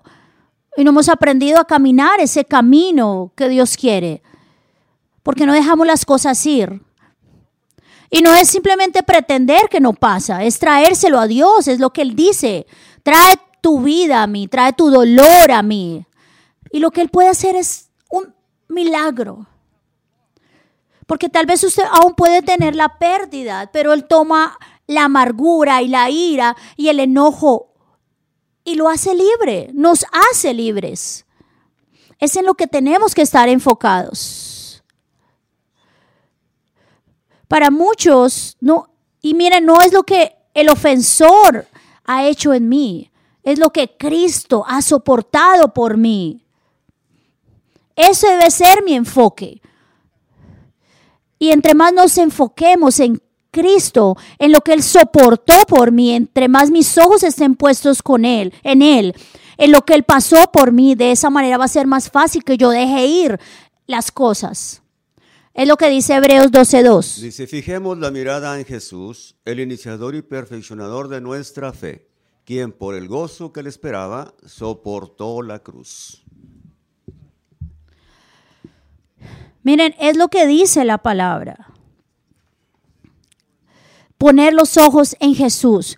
y 0.77 0.83
no 0.83 0.91
hemos 0.91 1.09
aprendido 1.09 1.59
a 1.59 1.65
caminar 1.65 2.19
ese 2.19 2.45
camino 2.45 3.33
que 3.35 3.49
Dios 3.49 3.75
quiere, 3.75 4.21
porque 5.23 5.45
no 5.45 5.53
dejamos 5.53 5.87
las 5.87 6.05
cosas 6.05 6.45
ir. 6.45 6.81
Y 8.09 8.21
no 8.21 8.33
es 8.33 8.47
simplemente 8.47 9.03
pretender 9.03 9.67
que 9.69 9.81
no 9.81 9.91
pasa, 9.93 10.43
es 10.43 10.59
traérselo 10.59 11.19
a 11.19 11.27
Dios, 11.27 11.67
es 11.67 11.79
lo 11.79 11.89
que 11.89 12.03
Él 12.03 12.15
dice. 12.15 12.67
Trae 13.03 13.35
tu 13.61 13.81
vida 13.81 14.23
a 14.23 14.27
mí, 14.27 14.47
trae 14.47 14.73
tu 14.73 14.89
dolor 14.89 15.51
a 15.51 15.61
mí. 15.61 16.05
Y 16.71 16.79
lo 16.79 16.91
que 16.91 17.01
Él 17.01 17.09
puede 17.09 17.29
hacer 17.29 17.55
es 17.55 17.89
un 18.09 18.33
milagro. 18.67 19.47
Porque 21.05 21.29
tal 21.29 21.45
vez 21.45 21.63
usted 21.63 21.83
aún 21.89 22.15
puede 22.15 22.41
tener 22.41 22.75
la 22.75 22.97
pérdida, 22.97 23.69
pero 23.71 23.93
Él 23.93 24.05
toma 24.05 24.57
la 24.87 25.05
amargura 25.05 25.81
y 25.81 25.87
la 25.87 26.09
ira 26.09 26.55
y 26.75 26.89
el 26.89 26.99
enojo 26.99 27.73
y 28.67 28.75
lo 28.75 28.89
hace 28.89 29.15
libre, 29.15 29.69
nos 29.73 30.05
hace 30.29 30.53
libres. 30.53 31.25
Es 32.19 32.35
en 32.35 32.45
lo 32.45 32.55
que 32.55 32.67
tenemos 32.67 33.15
que 33.15 33.21
estar 33.21 33.47
enfocados. 33.47 34.83
Para 37.47 37.71
muchos, 37.71 38.57
no, 38.59 38.89
y 39.21 39.35
miren, 39.35 39.65
no 39.65 39.81
es 39.81 39.93
lo 39.93 40.03
que 40.03 40.35
el 40.53 40.67
ofensor 40.67 41.65
ha 42.03 42.25
hecho 42.25 42.53
en 42.53 42.67
mí, 42.67 43.09
es 43.47 43.59
lo 43.59 43.69
que 43.69 43.95
Cristo 43.97 44.65
ha 44.67 44.81
soportado 44.81 45.73
por 45.73 45.95
mí. 45.95 46.45
Ese 47.95 48.27
debe 48.27 48.51
ser 48.51 48.83
mi 48.83 48.93
enfoque. 48.93 49.61
Y 51.39 51.51
entre 51.51 51.73
más 51.73 51.93
nos 51.93 52.17
enfoquemos 52.17 52.99
en 52.99 53.21
Cristo, 53.49 54.17
en 54.37 54.51
lo 54.51 54.59
que 54.59 54.73
Él 54.73 54.83
soportó 54.83 55.53
por 55.65 55.93
mí, 55.93 56.11
entre 56.11 56.49
más 56.49 56.69
mis 56.71 56.97
ojos 56.97 57.23
estén 57.23 57.55
puestos 57.55 58.03
con 58.03 58.25
Él, 58.25 58.53
en 58.63 58.81
Él, 58.81 59.15
en 59.57 59.71
lo 59.71 59.83
que 59.83 59.93
Él 59.93 60.03
pasó 60.03 60.51
por 60.51 60.73
mí, 60.73 60.95
de 60.95 61.13
esa 61.13 61.29
manera 61.29 61.57
va 61.57 61.65
a 61.65 61.69
ser 61.69 61.87
más 61.87 62.09
fácil 62.11 62.43
que 62.43 62.57
yo 62.57 62.69
deje 62.71 63.05
ir 63.05 63.39
las 63.85 64.11
cosas. 64.11 64.81
Es 65.53 65.69
lo 65.69 65.77
que 65.77 65.89
dice 65.89 66.15
Hebreos 66.15 66.51
12.2. 66.51 67.21
Dice, 67.21 67.47
fijemos 67.47 67.97
la 67.97 68.11
mirada 68.11 68.59
en 68.59 68.65
Jesús, 68.65 69.37
el 69.45 69.61
iniciador 69.61 70.15
y 70.15 70.21
perfeccionador 70.21 71.07
de 71.07 71.21
nuestra 71.21 71.71
fe, 71.71 72.09
quien 72.47 72.71
por 72.71 72.95
el 72.95 73.09
gozo 73.09 73.51
que 73.51 73.61
le 73.61 73.67
esperaba 73.67 74.33
soportó 74.45 75.41
la 75.41 75.59
cruz. 75.59 76.23
Miren, 79.63 79.93
es 79.99 80.15
lo 80.15 80.29
que 80.29 80.47
dice 80.47 80.85
la 80.85 80.97
palabra. 80.97 81.73
Poner 84.17 84.53
los 84.53 84.77
ojos 84.77 85.17
en 85.19 85.35
Jesús, 85.35 85.97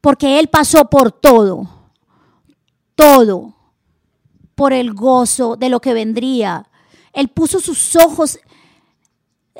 porque 0.00 0.40
Él 0.40 0.48
pasó 0.48 0.86
por 0.86 1.12
todo, 1.12 1.68
todo, 2.94 3.54
por 4.54 4.72
el 4.72 4.94
gozo 4.94 5.56
de 5.56 5.68
lo 5.68 5.82
que 5.82 5.92
vendría. 5.92 6.70
Él 7.12 7.28
puso 7.28 7.60
sus 7.60 7.96
ojos, 7.96 8.38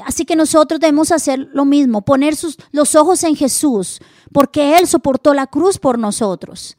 así 0.07 0.25
que 0.25 0.37
nosotros 0.37 0.81
debemos 0.81 1.13
hacer 1.13 1.49
lo 1.53 1.65
mismo, 1.65 2.03
poner 2.03 2.37
sus, 2.37 2.57
los 2.73 2.95
ojos 2.95 3.23
en 3.25 3.37
Jesús, 3.37 4.01
porque 4.33 4.79
Él 4.79 4.87
soportó 4.87 5.35
la 5.35 5.47
cruz 5.47 5.79
por 5.79 5.99
nosotros. 5.99 6.77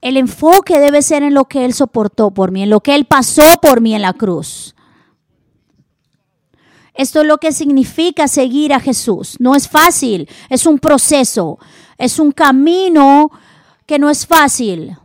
El 0.00 0.16
enfoque 0.16 0.78
debe 0.78 1.02
ser 1.02 1.22
en 1.22 1.34
lo 1.34 1.46
que 1.46 1.64
Él 1.64 1.74
soportó 1.74 2.30
por 2.30 2.52
mí, 2.52 2.62
en 2.62 2.70
lo 2.70 2.80
que 2.80 2.94
Él 2.94 3.06
pasó 3.06 3.42
por 3.60 3.80
mí 3.80 3.94
en 3.94 4.02
la 4.02 4.12
cruz. 4.12 4.74
Esto 6.94 7.20
es 7.20 7.26
lo 7.26 7.38
que 7.38 7.52
significa 7.52 8.26
seguir 8.26 8.72
a 8.72 8.80
Jesús. 8.80 9.36
No 9.38 9.54
es 9.54 9.68
fácil, 9.68 10.28
es 10.48 10.66
un 10.66 10.78
proceso, 10.78 11.58
es 11.98 12.18
un 12.18 12.32
camino 12.32 13.30
que 13.84 13.98
no 13.98 14.08
es 14.08 14.26
fácil. 14.26 14.96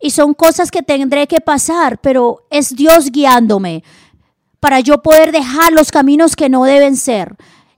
Y 0.00 0.10
son 0.10 0.34
cosas 0.34 0.70
que 0.70 0.82
tendré 0.82 1.26
que 1.26 1.40
pasar, 1.40 1.98
pero 2.00 2.46
es 2.50 2.74
Dios 2.74 3.10
guiándome 3.10 3.82
para 4.60 4.80
yo 4.80 5.02
poder 5.02 5.32
dejar 5.32 5.72
los 5.72 5.90
caminos 5.90 6.36
que 6.36 6.48
no 6.48 6.64
deben 6.64 6.96
ser 6.96 7.36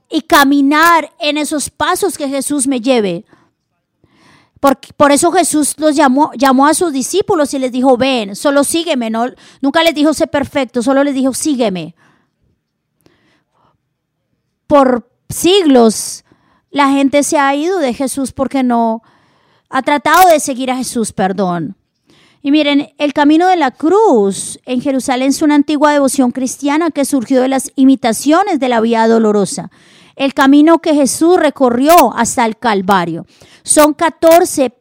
y 0.09 0.21
caminar 0.21 1.11
en 1.19 1.37
esos 1.37 1.69
pasos 1.69 2.17
que 2.17 2.27
Jesús 2.27 2.67
me 2.67 2.81
lleve. 2.81 3.25
Por, 4.59 4.77
por, 4.95 5.11
eso 5.11 5.31
Jesús 5.31 5.75
los 5.77 5.95
llamó, 5.95 6.31
llamó 6.35 6.67
a 6.67 6.73
sus 6.73 6.91
discípulos 6.91 7.53
y 7.53 7.59
les 7.59 7.71
dijo, 7.71 7.97
ven, 7.97 8.35
solo 8.35 8.63
sígueme. 8.63 9.09
No, 9.09 9.25
nunca 9.61 9.83
les 9.83 9.95
dijo, 9.95 10.13
sé 10.13 10.27
perfecto, 10.27 10.83
solo 10.83 11.03
les 11.03 11.15
dijo, 11.15 11.33
sígueme. 11.33 11.95
Por 14.67 15.09
siglos 15.29 16.23
la 16.69 16.89
gente 16.89 17.23
se 17.23 17.37
ha 17.37 17.53
ido 17.55 17.79
de 17.79 17.93
Jesús 17.93 18.31
porque 18.31 18.63
no 18.63 19.01
ha 19.69 19.81
tratado 19.81 20.29
de 20.29 20.39
seguir 20.39 20.71
a 20.71 20.77
Jesús, 20.77 21.11
perdón. 21.11 21.75
Y 22.41 22.51
miren, 22.51 22.93
el 22.97 23.13
camino 23.13 23.47
de 23.47 23.55
la 23.55 23.71
cruz 23.71 24.59
en 24.65 24.81
Jerusalén 24.81 25.29
es 25.29 25.41
una 25.41 25.55
antigua 25.55 25.91
devoción 25.91 26.31
cristiana 26.31 26.89
que 26.89 27.05
surgió 27.05 27.41
de 27.41 27.47
las 27.47 27.71
imitaciones 27.75 28.59
de 28.59 28.69
la 28.69 28.81
vía 28.81 29.07
dolorosa 29.07 29.69
el 30.15 30.33
camino 30.33 30.79
que 30.79 30.93
Jesús 30.93 31.39
recorrió 31.39 32.13
hasta 32.15 32.45
el 32.45 32.57
Calvario. 32.57 33.25
Son 33.63 33.93
14 33.93 34.71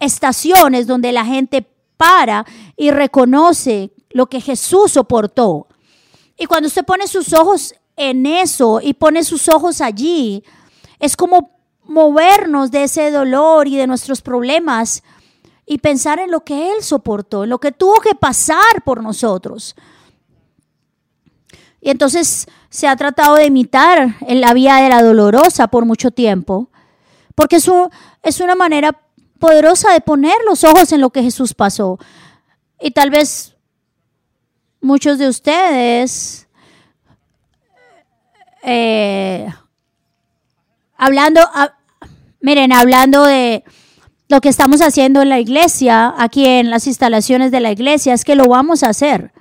estaciones 0.00 0.86
donde 0.86 1.12
la 1.12 1.24
gente 1.24 1.66
para 1.96 2.44
y 2.76 2.90
reconoce 2.90 3.92
lo 4.10 4.26
que 4.26 4.40
Jesús 4.40 4.92
soportó. 4.92 5.68
Y 6.36 6.46
cuando 6.46 6.66
usted 6.66 6.84
pone 6.84 7.06
sus 7.06 7.32
ojos 7.32 7.74
en 7.96 8.26
eso 8.26 8.80
y 8.82 8.94
pone 8.94 9.22
sus 9.22 9.48
ojos 9.48 9.80
allí, 9.80 10.42
es 10.98 11.16
como 11.16 11.50
movernos 11.84 12.70
de 12.70 12.84
ese 12.84 13.10
dolor 13.10 13.68
y 13.68 13.76
de 13.76 13.86
nuestros 13.86 14.22
problemas 14.22 15.02
y 15.70 15.78
pensar 15.78 16.18
en 16.18 16.32
lo 16.32 16.40
que 16.40 16.72
Él 16.72 16.82
soportó, 16.82 17.44
en 17.44 17.50
lo 17.50 17.60
que 17.60 17.70
tuvo 17.70 18.00
que 18.00 18.16
pasar 18.16 18.82
por 18.84 19.04
nosotros. 19.04 19.76
Y 21.80 21.90
entonces 21.90 22.48
se 22.70 22.88
ha 22.88 22.96
tratado 22.96 23.36
de 23.36 23.44
imitar 23.44 24.16
en 24.22 24.40
la 24.40 24.52
vía 24.52 24.78
de 24.78 24.88
la 24.88 25.00
dolorosa 25.00 25.68
por 25.68 25.84
mucho 25.84 26.10
tiempo, 26.10 26.70
porque 27.36 27.54
es, 27.54 27.70
es 28.24 28.40
una 28.40 28.56
manera 28.56 29.00
poderosa 29.38 29.92
de 29.92 30.00
poner 30.00 30.34
los 30.44 30.64
ojos 30.64 30.90
en 30.90 31.02
lo 31.02 31.10
que 31.10 31.22
Jesús 31.22 31.54
pasó. 31.54 32.00
Y 32.80 32.90
tal 32.90 33.10
vez 33.10 33.54
muchos 34.80 35.18
de 35.18 35.28
ustedes, 35.28 36.48
eh, 38.64 39.48
hablando, 40.96 41.42
a, 41.42 41.78
miren, 42.40 42.72
hablando 42.72 43.22
de 43.22 43.62
lo 44.30 44.40
que 44.40 44.48
estamos 44.48 44.80
haciendo 44.80 45.22
en 45.22 45.28
la 45.28 45.40
iglesia, 45.40 46.14
aquí 46.16 46.46
en 46.46 46.70
las 46.70 46.86
instalaciones 46.86 47.50
de 47.50 47.58
la 47.58 47.72
iglesia, 47.72 48.14
es 48.14 48.24
que 48.24 48.36
lo 48.36 48.46
vamos 48.46 48.84
a 48.84 48.90
hacer. 48.90 49.32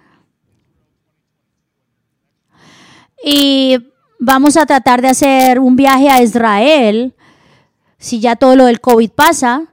Y 3.23 3.77
vamos 4.19 4.57
a 4.57 4.65
tratar 4.65 5.03
de 5.03 5.09
hacer 5.09 5.59
un 5.59 5.75
viaje 5.75 6.09
a 6.09 6.23
Israel, 6.23 7.13
si 7.99 8.19
ya 8.19 8.35
todo 8.35 8.55
lo 8.55 8.65
del 8.65 8.81
COVID 8.81 9.11
pasa, 9.11 9.67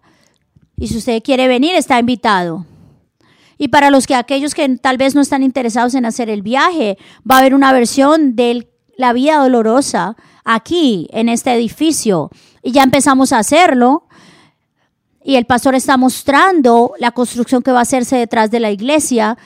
y 0.77 0.89
si 0.89 0.99
usted 0.99 1.23
quiere 1.23 1.49
venir, 1.49 1.75
está 1.77 1.99
invitado. 1.99 2.67
Y 3.57 3.69
para 3.69 3.89
los 3.89 4.07
que 4.07 4.15
aquellos 4.15 4.55
que 4.55 4.69
tal 4.77 4.99
vez 4.99 5.15
no 5.15 5.23
están 5.23 5.43
interesados 5.43 5.95
en 5.95 6.05
hacer 6.05 6.29
el 6.29 6.43
viaje, 6.43 6.99
va 7.29 7.37
a 7.37 7.39
haber 7.39 7.55
una 7.55 7.73
versión 7.73 8.37
de 8.37 8.71
la 8.99 9.15
vida 9.15 9.39
dolorosa 9.39 10.15
aquí, 10.45 11.09
en 11.11 11.31
este 11.31 11.55
edificio. 11.55 12.29
Y 12.63 12.73
ya 12.73 12.83
empezamos 12.83 13.33
a 13.33 13.39
hacerlo. 13.39 14.06
Y 15.27 15.35
el 15.35 15.45
pastor 15.45 15.75
está 15.75 15.97
mostrando 15.97 16.95
la 17.01 17.11
construcción 17.11 17.61
que 17.61 17.73
va 17.73 17.81
a 17.81 17.83
hacerse 17.83 18.15
detrás 18.15 18.49
de 18.53 18.61
la 18.61 18.71
iglesia 18.71 19.37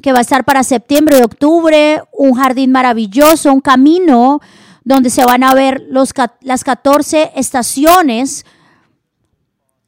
que 0.00 0.12
va 0.12 0.18
a 0.18 0.22
estar 0.22 0.44
para 0.44 0.62
septiembre 0.62 1.18
y 1.18 1.22
octubre, 1.22 2.00
un 2.12 2.34
jardín 2.34 2.70
maravilloso, 2.70 3.52
un 3.52 3.60
camino 3.60 4.40
donde 4.84 5.10
se 5.10 5.24
van 5.24 5.42
a 5.42 5.52
ver 5.52 5.82
las 5.90 6.62
14 6.62 7.32
estaciones 7.34 8.46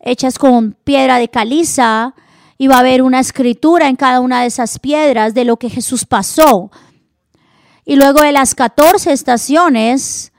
hechas 0.01 0.41
con 0.41 0.73
piedra 0.83 1.19
de 1.19 1.29
caliza 1.29 2.15
y 2.59 2.67
va 2.67 2.77
a 2.77 2.81
haber 2.81 3.01
una 3.03 3.21
escritura 3.21 3.89
en 3.89 3.95
cada 3.95 4.19
una 4.19 4.41
de 4.41 4.49
esas 4.49 4.81
piedras 4.81 5.35
de 5.35 5.45
lo 5.45 5.57
que 5.57 5.71
Jesús 5.71 6.05
pasó. 6.05 6.73
Y 7.85 7.95
luego 7.95 8.23
de 8.23 8.33
las 8.33 8.57
14 8.57 9.13
estaciones, 9.13 10.33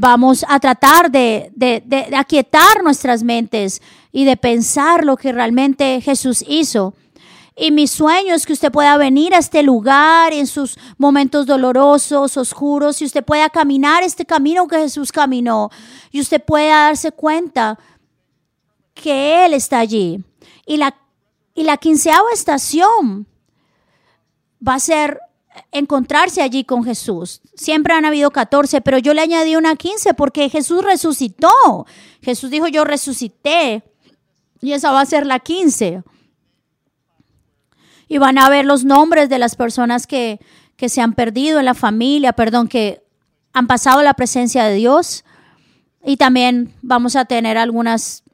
vamos 0.00 0.44
a 0.48 0.60
tratar 0.60 1.10
de, 1.10 1.50
de, 1.56 1.82
de, 1.84 2.14
aquietar 2.16 2.84
nuestras 2.84 3.24
mentes 3.24 3.82
y 4.12 4.24
de 4.24 4.36
pensar 4.36 5.04
lo 5.04 5.16
que 5.16 5.32
realmente 5.32 6.00
Jesús 6.00 6.44
hizo. 6.46 6.94
Y 7.56 7.72
mi 7.72 7.88
sueño 7.88 8.32
es 8.32 8.46
que 8.46 8.52
usted 8.52 8.70
pueda 8.70 8.96
venir 8.96 9.34
a 9.34 9.38
este 9.38 9.64
lugar 9.64 10.32
en 10.32 10.46
sus 10.46 10.78
momentos 10.98 11.46
dolorosos, 11.46 12.36
oscuros, 12.36 13.02
y 13.02 13.06
usted 13.06 13.24
pueda 13.24 13.50
caminar 13.50 14.04
este 14.04 14.24
camino 14.24 14.68
que 14.68 14.78
Jesús 14.78 15.10
caminó, 15.10 15.68
y 16.12 16.20
usted 16.20 16.40
pueda 16.44 16.84
darse 16.84 17.10
cuenta 17.10 17.76
que 18.94 19.44
Él 19.46 19.52
está 19.52 19.80
allí. 19.80 20.22
Y 20.64 20.76
la, 20.76 20.94
y 21.56 21.64
la 21.64 21.76
quinceava 21.76 22.28
estación 22.32 23.26
va 24.66 24.74
a 24.74 24.80
ser 24.80 25.18
encontrarse 25.72 26.42
allí 26.42 26.64
con 26.64 26.84
Jesús. 26.84 27.40
Siempre 27.54 27.94
han 27.94 28.04
habido 28.04 28.30
14, 28.30 28.80
pero 28.80 28.98
yo 28.98 29.14
le 29.14 29.22
añadí 29.22 29.56
una 29.56 29.76
15 29.76 30.14
porque 30.14 30.48
Jesús 30.48 30.84
resucitó. 30.84 31.86
Jesús 32.22 32.50
dijo, 32.50 32.68
yo 32.68 32.84
resucité. 32.84 33.82
Y 34.60 34.72
esa 34.72 34.90
va 34.90 35.00
a 35.00 35.06
ser 35.06 35.26
la 35.26 35.38
15 35.38 36.02
y 38.08 38.18
van 38.18 38.38
a 38.38 38.48
ver 38.48 38.64
los 38.64 38.84
nombres 38.84 39.28
de 39.28 39.38
las 39.38 39.54
personas 39.54 40.06
que, 40.06 40.40
que 40.76 40.88
se 40.88 41.00
han 41.00 41.12
perdido 41.12 41.58
en 41.58 41.66
la 41.66 41.74
familia, 41.74 42.32
perdón, 42.32 42.66
que 42.68 43.04
han 43.52 43.66
pasado 43.66 44.02
la 44.02 44.14
presencia 44.14 44.64
de 44.64 44.74
Dios. 44.74 45.24
Y 46.02 46.16
también 46.16 46.74
vamos 46.80 47.16
a 47.16 47.26
tener 47.26 47.58
algunas, 47.58 48.24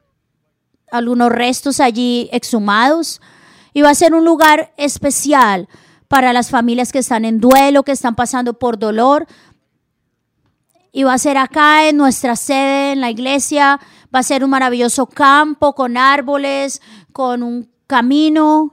algunos 0.91 1.29
restos 1.29 1.81
allí 1.81 2.29
exhumados. 2.31 3.21
Y 3.73 3.81
va 3.81 3.89
a 3.89 3.95
ser 3.95 4.13
un 4.13 4.23
lugar 4.23 4.73
especial 4.77 5.67
para 6.07 6.33
las 6.33 6.49
familias 6.49 6.91
que 6.91 6.99
están 6.99 7.25
en 7.25 7.39
duelo, 7.39 7.83
que 7.83 7.91
están 7.91 8.15
pasando 8.15 8.57
por 8.59 8.77
dolor. 8.77 9.27
Y 10.91 11.03
va 11.03 11.13
a 11.13 11.17
ser 11.17 11.37
acá 11.37 11.87
en 11.87 11.97
nuestra 11.97 12.35
sede, 12.35 12.93
en 12.93 13.01
la 13.01 13.09
iglesia. 13.09 13.79
Va 14.13 14.19
a 14.19 14.23
ser 14.23 14.43
un 14.43 14.49
maravilloso 14.49 15.07
campo 15.07 15.73
con 15.73 15.97
árboles, 15.97 16.81
con 17.11 17.43
un 17.43 17.69
camino 17.87 18.71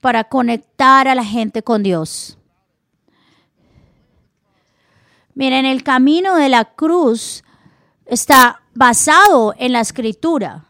para 0.00 0.24
conectar 0.24 1.08
a 1.08 1.14
la 1.14 1.24
gente 1.24 1.62
con 1.62 1.82
Dios. 1.82 2.38
Miren, 5.34 5.66
el 5.66 5.84
camino 5.84 6.34
de 6.34 6.48
la 6.48 6.64
cruz 6.64 7.44
está 8.06 8.62
basado 8.74 9.54
en 9.58 9.72
la 9.72 9.80
escritura. 9.80 10.64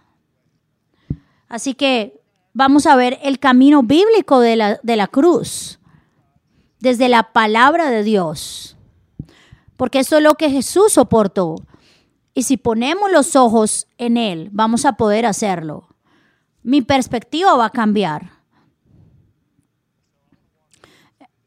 Así 1.49 1.75
que 1.75 2.18
vamos 2.59 2.87
a 2.87 2.97
ver 2.97 3.21
el 3.23 3.39
camino 3.39 3.85
bíblico 3.85 4.41
de 4.41 4.57
la, 4.57 4.81
de 4.83 4.97
la 4.97 5.07
cruz, 5.07 5.79
desde 6.81 7.09
la 7.09 7.33
palabra 7.33 7.89
de 7.89 8.03
Dios. 8.03 8.77
Porque 9.77 10.01
eso 10.01 10.17
es 10.17 10.25
lo 10.25 10.35
que 10.35 10.51
Jesús 10.51 10.95
soportó. 10.95 11.55
Y 12.35 12.43
si 12.43 12.57
ponemos 12.57 13.13
los 13.13 13.37
ojos 13.37 13.87
en 13.97 14.17
Él, 14.17 14.49
vamos 14.51 14.87
a 14.87 14.95
poder 14.95 15.25
hacerlo. 15.25 15.87
Mi 16.65 16.83
perspectiva 16.83 17.55
va 17.55 17.67
a 17.67 17.71
cambiar. 17.71 18.33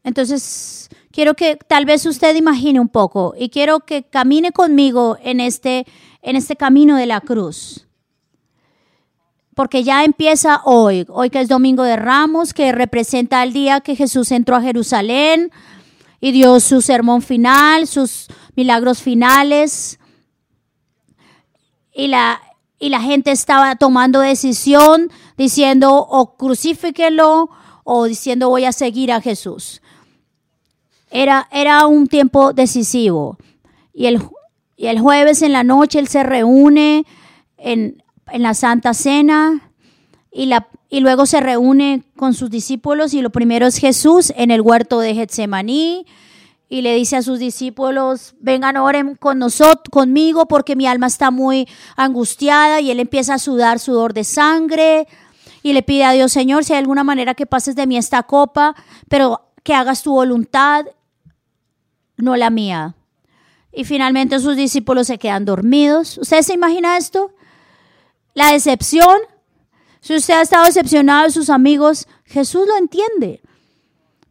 Entonces, 0.04 0.88
quiero 1.10 1.34
que 1.34 1.56
tal 1.56 1.84
vez 1.84 2.06
usted 2.06 2.34
imagine 2.36 2.80
un 2.80 2.88
poco 2.88 3.34
y 3.38 3.50
quiero 3.50 3.80
que 3.80 4.04
camine 4.04 4.52
conmigo 4.52 5.18
en 5.22 5.40
este, 5.40 5.84
en 6.22 6.36
este 6.36 6.56
camino 6.56 6.96
de 6.96 7.04
la 7.04 7.20
cruz. 7.20 7.86
Porque 9.54 9.84
ya 9.84 10.04
empieza 10.04 10.62
hoy, 10.64 11.06
hoy 11.08 11.28
que 11.28 11.40
es 11.40 11.48
Domingo 11.48 11.82
de 11.82 11.96
Ramos, 11.96 12.54
que 12.54 12.72
representa 12.72 13.42
el 13.42 13.52
día 13.52 13.80
que 13.80 13.96
Jesús 13.96 14.32
entró 14.32 14.56
a 14.56 14.62
Jerusalén 14.62 15.50
y 16.20 16.32
dio 16.32 16.58
su 16.60 16.80
sermón 16.80 17.20
final, 17.20 17.86
sus 17.86 18.28
milagros 18.56 19.02
finales. 19.02 19.98
Y 21.92 22.06
la, 22.08 22.40
y 22.78 22.88
la 22.88 23.00
gente 23.00 23.30
estaba 23.30 23.76
tomando 23.76 24.20
decisión 24.20 25.10
diciendo 25.36 25.96
o 25.96 26.36
crucifíquelo 26.36 27.50
o 27.84 28.04
diciendo 28.04 28.48
voy 28.48 28.64
a 28.64 28.72
seguir 28.72 29.12
a 29.12 29.20
Jesús. 29.20 29.82
Era, 31.10 31.46
era 31.52 31.86
un 31.86 32.06
tiempo 32.06 32.54
decisivo. 32.54 33.36
Y 33.92 34.06
el, 34.06 34.22
y 34.76 34.86
el 34.86 34.98
jueves 34.98 35.42
en 35.42 35.52
la 35.52 35.62
noche 35.62 35.98
él 35.98 36.08
se 36.08 36.22
reúne 36.22 37.04
en, 37.58 38.02
en 38.30 38.42
la 38.42 38.54
Santa 38.54 38.94
Cena 38.94 39.70
y, 40.30 40.46
la, 40.46 40.68
y 40.88 41.00
luego 41.00 41.26
se 41.26 41.40
reúne 41.40 42.04
con 42.16 42.34
sus 42.34 42.50
discípulos 42.50 43.14
y 43.14 43.22
lo 43.22 43.30
primero 43.30 43.66
es 43.66 43.76
Jesús 43.76 44.32
en 44.36 44.50
el 44.50 44.60
huerto 44.60 45.00
de 45.00 45.14
Getsemaní 45.14 46.06
y 46.68 46.80
le 46.80 46.94
dice 46.94 47.16
a 47.16 47.22
sus 47.22 47.38
discípulos, 47.38 48.34
vengan, 48.40 48.78
oren 48.78 49.14
con 49.16 49.38
nosotros, 49.38 49.84
conmigo 49.90 50.48
porque 50.48 50.74
mi 50.74 50.86
alma 50.86 51.06
está 51.06 51.30
muy 51.30 51.68
angustiada 51.96 52.80
y 52.80 52.90
él 52.90 52.98
empieza 52.98 53.34
a 53.34 53.38
sudar 53.38 53.78
sudor 53.78 54.14
de 54.14 54.24
sangre 54.24 55.06
y 55.62 55.74
le 55.74 55.82
pide 55.82 56.04
a 56.04 56.12
Dios, 56.12 56.32
Señor, 56.32 56.64
si 56.64 56.72
hay 56.72 56.78
alguna 56.78 57.04
manera 57.04 57.34
que 57.34 57.46
pases 57.46 57.76
de 57.76 57.86
mí 57.86 57.96
esta 57.96 58.22
copa, 58.22 58.74
pero 59.08 59.52
que 59.62 59.74
hagas 59.74 60.02
tu 60.02 60.12
voluntad 60.12 60.86
no 62.16 62.36
la 62.36 62.50
mía. 62.50 62.94
Y 63.72 63.84
finalmente 63.84 64.38
sus 64.38 64.56
discípulos 64.56 65.06
se 65.06 65.18
quedan 65.18 65.44
dormidos. 65.44 66.18
¿Usted 66.18 66.42
se 66.42 66.54
imagina 66.54 66.96
esto? 66.96 67.32
La 68.34 68.52
decepción. 68.52 69.18
Si 70.00 70.16
usted 70.16 70.34
ha 70.34 70.42
estado 70.42 70.64
decepcionado 70.64 71.24
de 71.24 71.30
sus 71.30 71.50
amigos, 71.50 72.08
Jesús 72.24 72.66
lo 72.66 72.76
entiende. 72.76 73.40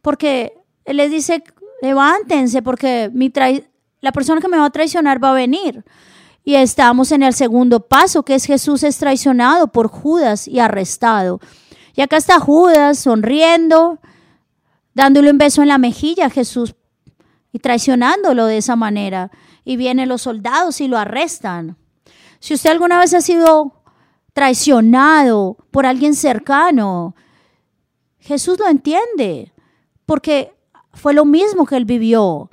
Porque 0.02 0.54
Él 0.84 0.98
les 0.98 1.10
dice, 1.10 1.42
levántense 1.80 2.62
porque 2.62 3.10
mi 3.12 3.32
la 4.00 4.12
persona 4.12 4.40
que 4.40 4.48
me 4.48 4.58
va 4.58 4.66
a 4.66 4.70
traicionar 4.70 5.22
va 5.22 5.30
a 5.30 5.34
venir. 5.34 5.84
Y 6.44 6.56
estamos 6.56 7.12
en 7.12 7.22
el 7.22 7.34
segundo 7.34 7.80
paso, 7.80 8.24
que 8.24 8.34
es 8.34 8.44
Jesús 8.44 8.82
es 8.82 8.98
traicionado 8.98 9.68
por 9.68 9.86
Judas 9.86 10.48
y 10.48 10.58
arrestado. 10.58 11.40
Y 11.94 12.00
acá 12.00 12.16
está 12.16 12.40
Judas 12.40 12.98
sonriendo, 12.98 14.00
dándole 14.94 15.30
un 15.30 15.38
beso 15.38 15.62
en 15.62 15.68
la 15.68 15.78
mejilla 15.78 16.26
a 16.26 16.30
Jesús 16.30 16.74
y 17.52 17.60
traicionándolo 17.60 18.46
de 18.46 18.56
esa 18.56 18.74
manera. 18.74 19.30
Y 19.64 19.76
vienen 19.76 20.08
los 20.08 20.22
soldados 20.22 20.80
y 20.80 20.88
lo 20.88 20.98
arrestan. 20.98 21.76
Si 22.40 22.54
usted 22.54 22.70
alguna 22.70 22.98
vez 22.98 23.14
ha 23.14 23.20
sido 23.20 23.81
traicionado 24.32 25.56
por 25.70 25.86
alguien 25.86 26.14
cercano, 26.14 27.14
Jesús 28.18 28.58
lo 28.58 28.68
entiende, 28.68 29.52
porque 30.06 30.54
fue 30.92 31.14
lo 31.14 31.24
mismo 31.24 31.66
que 31.66 31.76
él 31.76 31.84
vivió. 31.84 32.50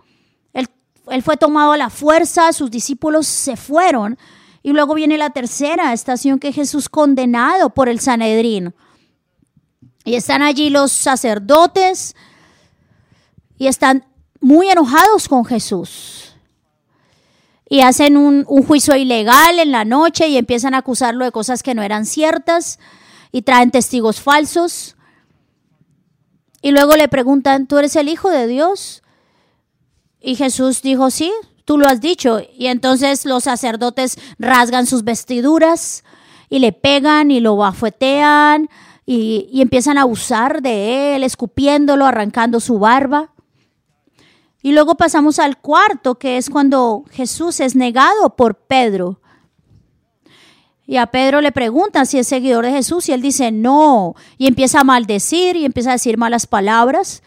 Él, 0.54 1.24
fue 1.24 1.38
tomado 1.38 1.72
a 1.72 1.78
la 1.78 1.90
fuerza, 1.90 2.54
sus 2.54 2.70
discípulos 2.70 3.28
se 3.28 3.56
fueron, 3.56 4.18
y 4.62 4.74
luego 4.74 4.94
viene 4.94 5.18
la 5.18 5.30
tercera 5.30 5.94
estación 5.94 6.40
que 6.40 6.52
Jesús 6.52 6.90
condenado 6.90 7.70
por 7.72 7.90
el 7.90 8.00
Sanedrín. 8.00 8.76
Y 10.04 10.16
están 10.16 10.42
allí 10.42 10.70
los 10.70 10.92
sacerdotes 10.92 12.16
y 13.58 13.68
están 13.68 14.06
muy 14.40 14.70
enojados 14.70 15.28
con 15.28 15.46
Jesús. 15.46 16.29
Y 17.70 17.82
hacen 17.82 18.18
un, 18.18 18.46
juicio 18.46 18.96
ilegal 18.96 19.60
en 19.60 19.72
la 19.72 19.86
noche 19.86 20.28
y 20.28 20.38
empiezan 20.38 20.74
a 20.74 20.80
acusarlo 20.80 21.24
de 21.24 21.32
cosas 21.32 21.62
que 21.62 21.76
no 21.76 21.84
eran 21.84 22.08
ciertas 22.08 22.80
y 23.32 23.44
traen 23.44 23.70
testigos 23.70 24.20
falsos. 24.20 24.96
Y 26.64 26.72
luego 26.72 26.96
le 26.96 27.08
preguntan, 27.08 27.68
¿tú 27.68 27.78
eres 27.78 27.96
el 27.96 28.10
Hijo 28.10 28.30
de 28.30 28.48
Dios? 28.48 29.04
Y 30.20 30.36
Jesús 30.36 30.82
dijo, 30.82 31.12
sí, 31.12 31.32
tú 31.64 31.78
lo 31.78 31.88
has 31.88 32.02
dicho. 32.02 32.42
Y 32.58 32.68
entonces 32.68 33.24
los 33.26 33.44
sacerdotes 33.44 34.18
rasgan 34.40 34.88
sus 34.88 35.04
vestiduras 35.04 36.04
y 36.50 36.58
le 36.58 36.72
pegan 36.74 37.30
y 37.30 37.40
lo 37.40 37.56
bafetean 37.56 38.68
y, 39.06 39.48
y 39.52 39.62
empiezan 39.62 40.00
a 40.00 40.02
abusar 40.02 40.64
de 40.64 41.16
él, 41.16 41.24
escupiéndolo, 41.24 42.08
arrancando 42.08 42.60
su 42.60 42.80
barba. 42.80 43.32
Y 44.62 44.74
luego 44.74 44.96
pasamos 44.96 45.40
al 45.40 45.58
cuarto, 45.58 46.16
que 46.16 46.38
es 46.38 46.50
cuando 46.50 47.06
Jesús 47.12 47.60
es 47.60 47.76
negado 47.76 48.36
por 48.36 48.56
Pedro. 48.56 49.22
Y 50.86 50.98
a 50.98 51.08
Pedro 51.08 51.40
le 51.40 51.52
preguntan 51.52 52.06
si 52.06 52.18
es 52.18 52.28
seguidor 52.28 52.66
de 52.66 52.72
Jesús 52.72 53.08
y 53.08 53.14
él 53.14 53.22
dice 53.22 53.52
no. 53.52 54.16
Y 54.38 54.48
empieza 54.48 54.82
a 54.82 54.84
maldecir 54.84 55.56
y 55.56 55.64
empieza 55.64 55.92
a 55.92 55.94
decir 55.94 56.18
malas 56.18 56.48
palabras. 56.48 57.22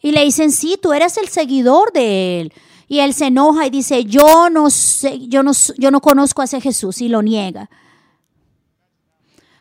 Y 0.00 0.10
le 0.12 0.24
dicen, 0.24 0.50
sí, 0.50 0.78
tú 0.80 0.92
eres 0.92 1.18
el 1.18 1.28
seguidor 1.28 1.92
de 1.92 2.40
él. 2.40 2.52
Y 2.88 3.00
él 3.00 3.14
se 3.14 3.26
enoja 3.26 3.66
y 3.66 3.70
dice, 3.70 4.04
yo 4.04 4.50
no 4.50 4.70
sé, 4.70 5.28
yo 5.28 5.42
no, 5.42 5.52
yo 5.78 5.90
no 5.90 6.00
conozco 6.00 6.42
a 6.42 6.46
ese 6.46 6.60
Jesús 6.60 7.00
y 7.00 7.08
lo 7.08 7.22
niega. 7.22 7.70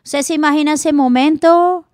¿Usted 0.03 0.23
se 0.23 0.33
imagina 0.33 0.73
ese 0.73 0.93
momento? 0.93 1.85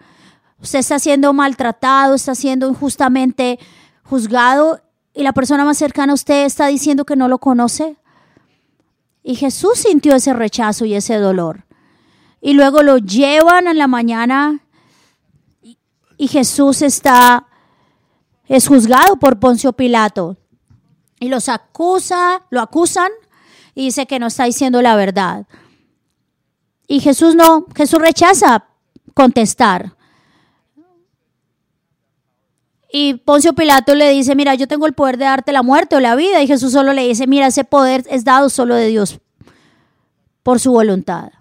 Usted 0.61 0.79
está 0.79 0.97
siendo 0.99 1.33
maltratado, 1.33 2.15
está 2.15 2.33
siendo 2.33 2.69
injustamente 2.69 3.59
juzgado 4.09 4.81
y 5.13 5.23
la 5.23 5.33
persona 5.33 5.65
más 5.65 5.77
cercana 5.77 6.13
a 6.13 6.15
usted 6.15 6.45
está 6.45 6.67
diciendo 6.67 7.05
que 7.05 7.15
no 7.15 7.27
lo 7.27 7.39
conoce. 7.39 7.97
Y 9.23 9.35
Jesús 9.35 9.79
sintió 9.79 10.15
ese 10.15 10.33
rechazo 10.33 10.85
y 10.85 10.93
ese 10.93 11.15
dolor. 11.15 11.65
Y 12.39 12.53
luego 12.53 12.83
lo 12.83 12.97
llevan 12.97 13.67
en 13.67 13.77
la 13.77 13.87
mañana 13.87 14.61
y 16.17 16.27
Jesús 16.27 16.81
está, 16.81 17.47
es 18.45 18.67
juzgado 18.67 19.17
por 19.17 19.39
Poncio 19.39 19.73
Pilato. 19.73 20.37
Y 21.19 21.29
los 21.29 21.49
acusa, 21.49 22.43
lo 22.49 22.61
acusan 22.61 23.11
y 23.75 23.85
dice 23.85 24.05
que 24.05 24.19
no 24.19 24.27
está 24.27 24.45
diciendo 24.45 24.81
la 24.81 24.95
verdad. 24.95 25.47
Y 26.87 27.01
Jesús 27.01 27.35
no, 27.35 27.65
Jesús 27.75 27.99
rechaza 27.99 28.65
contestar. 29.13 29.96
Y 32.89 33.15
Poncio 33.15 33.53
Pilato 33.53 33.95
le 33.95 34.09
dice, 34.11 34.35
mira, 34.35 34.55
yo 34.55 34.67
tengo 34.67 34.85
el 34.85 34.93
poder 34.93 35.17
de 35.17 35.25
darte 35.25 35.51
la 35.51 35.63
muerte 35.63 35.95
o 35.95 35.99
la 35.99 36.15
vida. 36.15 36.41
Y 36.41 36.47
Jesús 36.47 36.71
solo 36.71 36.93
le 36.93 37.07
dice, 37.07 37.27
mira, 37.27 37.47
ese 37.47 37.63
poder 37.63 38.05
es 38.09 38.23
dado 38.23 38.49
solo 38.49 38.75
de 38.75 38.87
Dios 38.87 39.19
por 40.43 40.59
su 40.59 40.71
voluntad. 40.71 41.31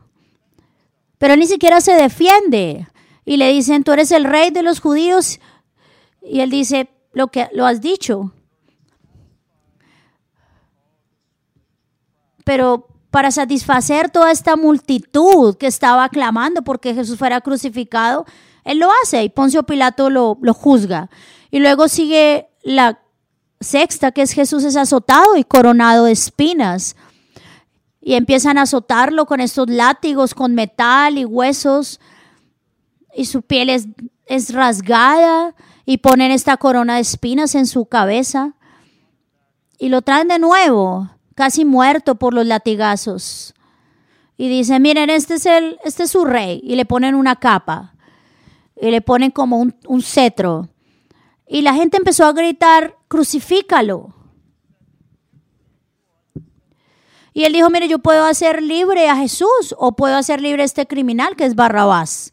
Pero 1.18 1.36
ni 1.36 1.46
siquiera 1.46 1.80
se 1.80 1.92
defiende. 1.92 2.88
Y 3.24 3.36
le 3.36 3.52
dicen, 3.52 3.84
tú 3.84 3.92
eres 3.92 4.10
el 4.10 4.24
rey 4.24 4.50
de 4.50 4.62
los 4.62 4.80
judíos. 4.80 5.38
Y 6.20 6.40
él 6.40 6.50
dice, 6.50 6.88
lo 7.12 7.28
que 7.28 7.48
lo 7.52 7.64
has 7.64 7.80
dicho. 7.80 8.32
Pero 12.44 12.88
para 13.10 13.30
satisfacer 13.30 14.10
toda 14.10 14.30
esta 14.30 14.56
multitud 14.56 15.56
que 15.56 15.66
estaba 15.66 16.08
clamando 16.08 16.62
porque 16.62 16.92
Jesús 16.92 17.16
fuera 17.18 17.40
crucificado, 17.40 18.26
él 18.64 18.78
lo 18.78 18.90
hace 19.02 19.24
y 19.24 19.28
Poncio 19.30 19.62
Pilato 19.62 20.10
lo, 20.10 20.36
lo 20.42 20.52
juzga. 20.52 21.08
Y 21.56 21.60
luego 21.60 21.88
sigue 21.88 22.50
la 22.64 23.00
sexta, 23.60 24.12
que 24.12 24.20
es 24.20 24.32
Jesús 24.32 24.62
es 24.64 24.76
azotado 24.76 25.38
y 25.38 25.44
coronado 25.44 26.04
de 26.04 26.12
espinas. 26.12 26.96
Y 27.98 28.12
empiezan 28.12 28.58
a 28.58 28.62
azotarlo 28.64 29.24
con 29.24 29.40
estos 29.40 29.66
látigos, 29.70 30.34
con 30.34 30.54
metal 30.54 31.16
y 31.16 31.24
huesos. 31.24 31.98
Y 33.14 33.24
su 33.24 33.40
piel 33.40 33.70
es, 33.70 33.86
es 34.26 34.52
rasgada 34.52 35.54
y 35.86 35.96
ponen 35.96 36.30
esta 36.30 36.58
corona 36.58 36.96
de 36.96 37.00
espinas 37.00 37.54
en 37.54 37.64
su 37.64 37.86
cabeza. 37.86 38.52
Y 39.78 39.88
lo 39.88 40.02
traen 40.02 40.28
de 40.28 40.38
nuevo, 40.38 41.08
casi 41.34 41.64
muerto 41.64 42.16
por 42.16 42.34
los 42.34 42.44
latigazos. 42.44 43.54
Y 44.36 44.50
dicen, 44.50 44.82
miren, 44.82 45.08
este 45.08 45.36
es, 45.36 45.46
este 45.84 46.02
es 46.02 46.10
su 46.10 46.26
rey. 46.26 46.60
Y 46.62 46.76
le 46.76 46.84
ponen 46.84 47.14
una 47.14 47.36
capa. 47.36 47.94
Y 48.78 48.90
le 48.90 49.00
ponen 49.00 49.30
como 49.30 49.56
un 49.58 50.02
cetro. 50.02 50.68
Y 51.46 51.62
la 51.62 51.74
gente 51.74 51.96
empezó 51.96 52.24
a 52.24 52.32
gritar, 52.32 52.96
crucifícalo. 53.08 54.14
Y 57.32 57.44
él 57.44 57.52
dijo, 57.52 57.68
mire, 57.68 57.86
yo 57.86 57.98
puedo 57.98 58.24
hacer 58.24 58.62
libre 58.62 59.08
a 59.08 59.16
Jesús 59.16 59.74
o 59.76 59.94
puedo 59.94 60.16
hacer 60.16 60.40
libre 60.40 60.62
a 60.62 60.64
este 60.64 60.86
criminal 60.86 61.36
que 61.36 61.44
es 61.44 61.54
Barrabás. 61.54 62.32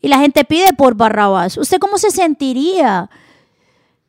Y 0.00 0.08
la 0.08 0.18
gente 0.18 0.44
pide 0.44 0.72
por 0.72 0.94
Barrabás. 0.94 1.56
¿Usted 1.58 1.78
cómo 1.78 1.98
se 1.98 2.10
sentiría 2.10 3.10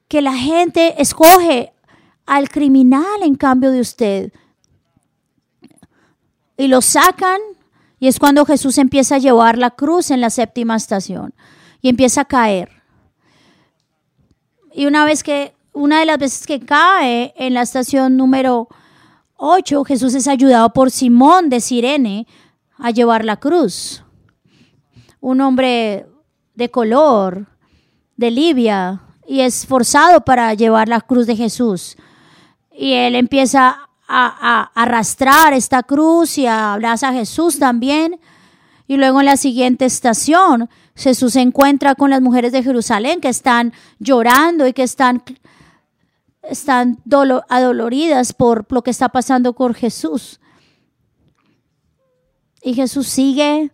que 0.08 0.22
la 0.22 0.34
gente 0.34 1.02
escoge 1.02 1.74
al 2.26 2.50
criminal 2.50 3.24
en 3.24 3.36
cambio 3.36 3.72
de 3.72 3.82
usted? 3.82 4.34
Y 6.58 6.68
lo 6.68 6.82
sacan 6.82 7.40
y 8.00 8.08
es 8.08 8.20
cuando 8.20 8.46
Jesús 8.46 8.78
empieza 8.78 9.16
a 9.16 9.20
llevar 9.20 9.58
la 9.58 9.72
cruz 9.72 10.12
en 10.12 10.22
la 10.22 10.30
séptima 10.30 10.76
estación 10.76 11.34
y 11.82 11.90
empieza 11.90 12.22
a 12.22 12.26
caer. 12.26 12.75
Y 14.78 14.88
una 14.88 15.06
vez 15.06 15.24
que, 15.24 15.56
una 15.72 16.02
de 16.02 16.06
las 16.06 16.18
veces 16.18 16.46
que 16.46 16.60
cae 16.60 17.34
en 17.38 17.54
la 17.54 17.62
estación 17.62 18.18
número 18.18 18.68
8, 19.38 19.86
Jesús 19.86 20.14
es 20.16 20.28
ayudado 20.28 20.74
por 20.74 20.92
Simón 20.92 21.48
de 21.48 21.62
Sirene 21.62 22.28
a 22.78 22.92
llevar 22.92 23.24
la 23.24 23.38
cruz. 23.38 24.04
Un 25.22 25.40
hombre 25.40 26.08
de 26.56 26.70
color, 26.70 27.48
de 28.18 28.32
Libia, 28.32 29.02
y 29.26 29.40
es 29.40 29.66
forzado 29.66 30.26
para 30.26 30.54
llevar 30.56 30.90
la 30.90 31.00
cruz 31.00 31.26
de 31.26 31.38
Jesús. 31.38 31.96
Y 32.74 32.92
él 32.92 33.16
empieza 33.16 33.88
a, 34.10 34.72
arrastrar 34.76 35.54
esta 35.54 35.84
cruz 35.84 36.38
y 36.38 36.48
a 36.48 36.74
hablar 36.74 36.98
a 37.02 37.14
Jesús 37.14 37.60
también. 37.60 38.20
Y 38.90 38.98
luego 38.98 39.22
en 39.22 39.28
la 39.28 39.38
siguiente 39.38 39.86
estación, 39.86 40.70
Jesús 40.96 41.34
se 41.34 41.42
encuentra 41.42 41.96
con 41.96 42.10
las 42.10 42.22
mujeres 42.22 42.52
de 42.54 42.64
Jerusalén 42.64 43.20
que 43.20 43.28
están 43.28 43.74
llorando 44.00 44.66
y 44.66 44.74
que 44.74 44.84
están, 44.84 45.22
están 46.44 47.00
adoloridas 47.50 48.34
por 48.34 48.66
lo 48.72 48.82
que 48.82 48.92
está 48.92 49.10
pasando 49.10 49.54
con 49.54 49.74
Jesús. 49.74 50.40
Y 52.62 52.74
Jesús 52.74 53.08
sigue 53.08 53.72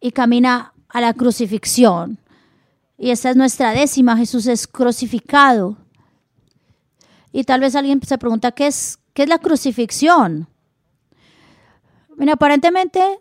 y 0.00 0.10
camina 0.12 0.72
a 0.88 1.00
la 1.00 1.12
crucifixión. 1.12 2.18
Y 2.96 3.10
esta 3.10 3.30
es 3.30 3.36
nuestra 3.36 3.72
décima, 3.72 4.16
Jesús 4.16 4.46
es 4.46 4.66
crucificado. 4.66 5.76
Y 7.32 7.44
tal 7.44 7.60
vez 7.60 7.76
alguien 7.76 8.00
se 8.02 8.18
pregunta, 8.18 8.52
¿qué 8.52 8.66
es, 8.66 8.98
qué 9.12 9.22
es 9.22 9.28
la 9.28 9.38
crucifixión? 9.38 10.48
Mira, 12.16 12.32
aparentemente 12.32 13.20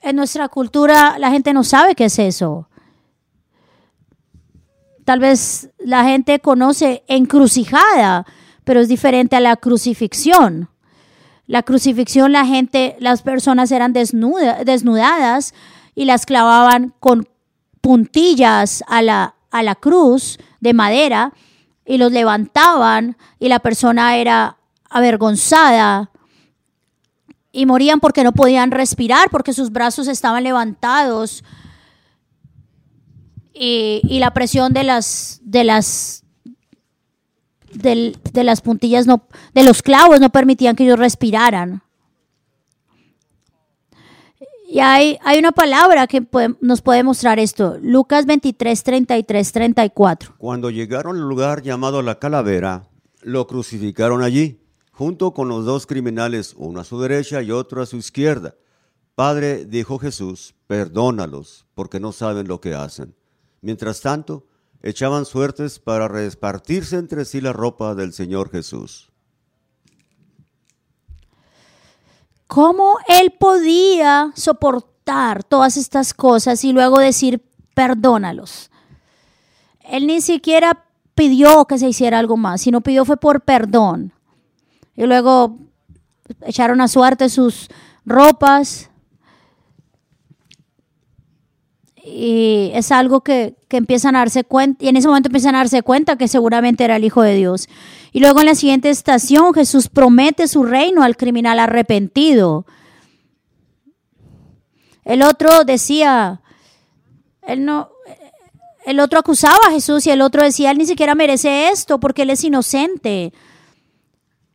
en 0.00 0.16
nuestra 0.16 0.48
cultura 0.48 1.16
la 1.18 1.30
gente 1.30 1.52
no 1.52 1.64
sabe 1.64 1.94
qué 1.94 2.06
es 2.06 2.18
eso. 2.18 2.68
Tal 5.04 5.20
vez 5.20 5.70
la 5.78 6.04
gente 6.04 6.38
conoce 6.40 7.02
encrucijada, 7.08 8.26
pero 8.64 8.80
es 8.80 8.88
diferente 8.88 9.36
a 9.36 9.40
la 9.40 9.56
crucifixión. 9.56 10.68
La 11.46 11.62
crucifixión, 11.62 12.32
la 12.32 12.44
gente, 12.44 12.96
las 13.00 13.22
personas 13.22 13.72
eran 13.72 13.94
desnudadas 13.94 15.54
y 15.94 16.04
las 16.04 16.26
clavaban 16.26 16.92
con 17.00 17.26
puntillas 17.80 18.84
a 18.86 19.00
la, 19.00 19.34
a 19.50 19.62
la 19.62 19.74
cruz 19.74 20.38
de 20.60 20.74
madera 20.74 21.32
y 21.86 21.96
los 21.96 22.12
levantaban 22.12 23.16
y 23.38 23.48
la 23.48 23.60
persona 23.60 24.16
era 24.16 24.58
avergonzada 24.90 26.10
y 27.52 27.66
morían 27.66 28.00
porque 28.00 28.24
no 28.24 28.32
podían 28.32 28.70
respirar, 28.70 29.30
porque 29.30 29.52
sus 29.52 29.72
brazos 29.72 30.08
estaban 30.08 30.44
levantados 30.44 31.44
y, 33.58 34.18
la 34.18 34.32
presión 34.32 34.72
de 34.72 34.84
las, 34.84 35.40
de 35.42 35.64
las, 35.64 36.24
de, 37.72 38.44
las 38.44 38.60
puntillas, 38.60 39.06
no, 39.06 39.26
de 39.54 39.64
los 39.64 39.82
clavos 39.82 40.20
no 40.20 40.30
permitían 40.30 40.76
que 40.76 40.84
ellos 40.84 40.98
respiraran. 40.98 41.82
Y 44.70 44.80
hay, 44.80 45.18
hay 45.24 45.38
una 45.38 45.52
palabra 45.52 46.06
que 46.06 46.24
nos 46.60 46.82
puede 46.82 47.02
mostrar 47.02 47.38
esto. 47.38 47.78
Lucas 47.80 48.26
23, 48.26 48.82
33, 48.82 49.52
34. 49.52 50.34
Cuando 50.36 50.68
llegaron 50.68 51.16
al 51.16 51.22
lugar 51.22 51.62
llamado 51.62 52.02
la 52.02 52.18
calavera, 52.18 52.86
lo 53.22 53.46
crucificaron 53.46 54.22
allí 54.22 54.60
junto 54.98 55.32
con 55.32 55.46
los 55.46 55.64
dos 55.64 55.86
criminales, 55.86 56.56
uno 56.58 56.80
a 56.80 56.84
su 56.84 57.00
derecha 57.00 57.40
y 57.40 57.52
otro 57.52 57.80
a 57.80 57.86
su 57.86 57.98
izquierda. 57.98 58.56
Padre, 59.14 59.64
dijo 59.64 59.96
Jesús, 60.00 60.56
perdónalos, 60.66 61.66
porque 61.76 62.00
no 62.00 62.10
saben 62.10 62.48
lo 62.48 62.60
que 62.60 62.74
hacen. 62.74 63.14
Mientras 63.60 64.00
tanto, 64.00 64.48
echaban 64.82 65.24
suertes 65.24 65.78
para 65.78 66.08
repartirse 66.08 66.96
entre 66.96 67.24
sí 67.24 67.40
la 67.40 67.52
ropa 67.52 67.94
del 67.94 68.12
Señor 68.12 68.50
Jesús. 68.50 69.12
¿Cómo 72.48 72.98
él 73.06 73.32
podía 73.38 74.32
soportar 74.34 75.44
todas 75.44 75.76
estas 75.76 76.12
cosas 76.12 76.64
y 76.64 76.72
luego 76.72 76.98
decir, 76.98 77.40
perdónalos? 77.72 78.72
Él 79.78 80.08
ni 80.08 80.20
siquiera 80.20 80.86
pidió 81.14 81.66
que 81.66 81.78
se 81.78 81.88
hiciera 81.88 82.18
algo 82.18 82.36
más, 82.36 82.62
sino 82.62 82.80
pidió 82.80 83.04
fue 83.04 83.16
por 83.16 83.42
perdón. 83.42 84.12
Y 84.98 85.06
luego 85.06 85.56
echaron 86.44 86.80
a 86.80 86.88
suerte 86.88 87.28
sus 87.28 87.68
ropas. 88.04 88.90
Y 92.04 92.72
es 92.74 92.90
algo 92.90 93.20
que, 93.20 93.54
que, 93.68 93.76
empiezan 93.76 94.16
a 94.16 94.20
darse 94.20 94.42
cuenta, 94.42 94.84
y 94.84 94.88
en 94.88 94.96
ese 94.96 95.06
momento 95.06 95.28
empiezan 95.28 95.54
a 95.54 95.58
darse 95.58 95.84
cuenta 95.84 96.18
que 96.18 96.26
seguramente 96.26 96.82
era 96.82 96.96
el 96.96 97.04
Hijo 97.04 97.22
de 97.22 97.36
Dios. 97.36 97.68
Y 98.12 98.18
luego 98.18 98.40
en 98.40 98.46
la 98.46 98.56
siguiente 98.56 98.90
estación 98.90 99.54
Jesús 99.54 99.88
promete 99.88 100.48
su 100.48 100.64
reino 100.64 101.04
al 101.04 101.16
criminal 101.16 101.60
arrepentido. 101.60 102.66
El 105.04 105.22
otro 105.22 105.62
decía, 105.64 106.40
él 107.42 107.64
no, 107.64 107.90
el 108.84 108.98
otro 108.98 109.20
acusaba 109.20 109.68
a 109.68 109.70
Jesús 109.70 110.08
y 110.08 110.10
el 110.10 110.22
otro 110.22 110.42
decía, 110.42 110.72
él 110.72 110.78
ni 110.78 110.86
siquiera 110.86 111.14
merece 111.14 111.68
esto 111.68 112.00
porque 112.00 112.22
él 112.22 112.30
es 112.30 112.42
inocente. 112.42 113.32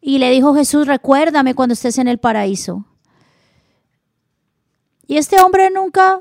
Y 0.05 0.17
le 0.17 0.29
dijo 0.31 0.53
Jesús, 0.53 0.85
recuérdame 0.85 1.55
cuando 1.55 1.71
estés 1.71 1.97
en 1.97 2.09
el 2.09 2.17
paraíso. 2.17 2.85
Y 5.07 5.15
este 5.15 5.39
hombre 5.39 5.69
nunca, 5.69 6.19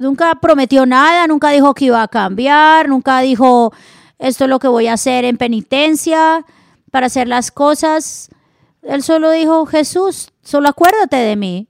nunca 0.00 0.34
prometió 0.42 0.84
nada, 0.84 1.28
nunca 1.28 1.50
dijo 1.50 1.74
que 1.74 1.84
iba 1.84 2.02
a 2.02 2.08
cambiar, 2.08 2.88
nunca 2.88 3.20
dijo, 3.20 3.72
esto 4.18 4.44
es 4.44 4.50
lo 4.50 4.58
que 4.58 4.66
voy 4.66 4.88
a 4.88 4.94
hacer 4.94 5.24
en 5.24 5.36
penitencia 5.36 6.44
para 6.90 7.06
hacer 7.06 7.28
las 7.28 7.52
cosas. 7.52 8.30
Él 8.82 9.04
solo 9.04 9.30
dijo, 9.30 9.64
Jesús, 9.66 10.32
solo 10.42 10.68
acuérdate 10.68 11.18
de 11.18 11.36
mí. 11.36 11.68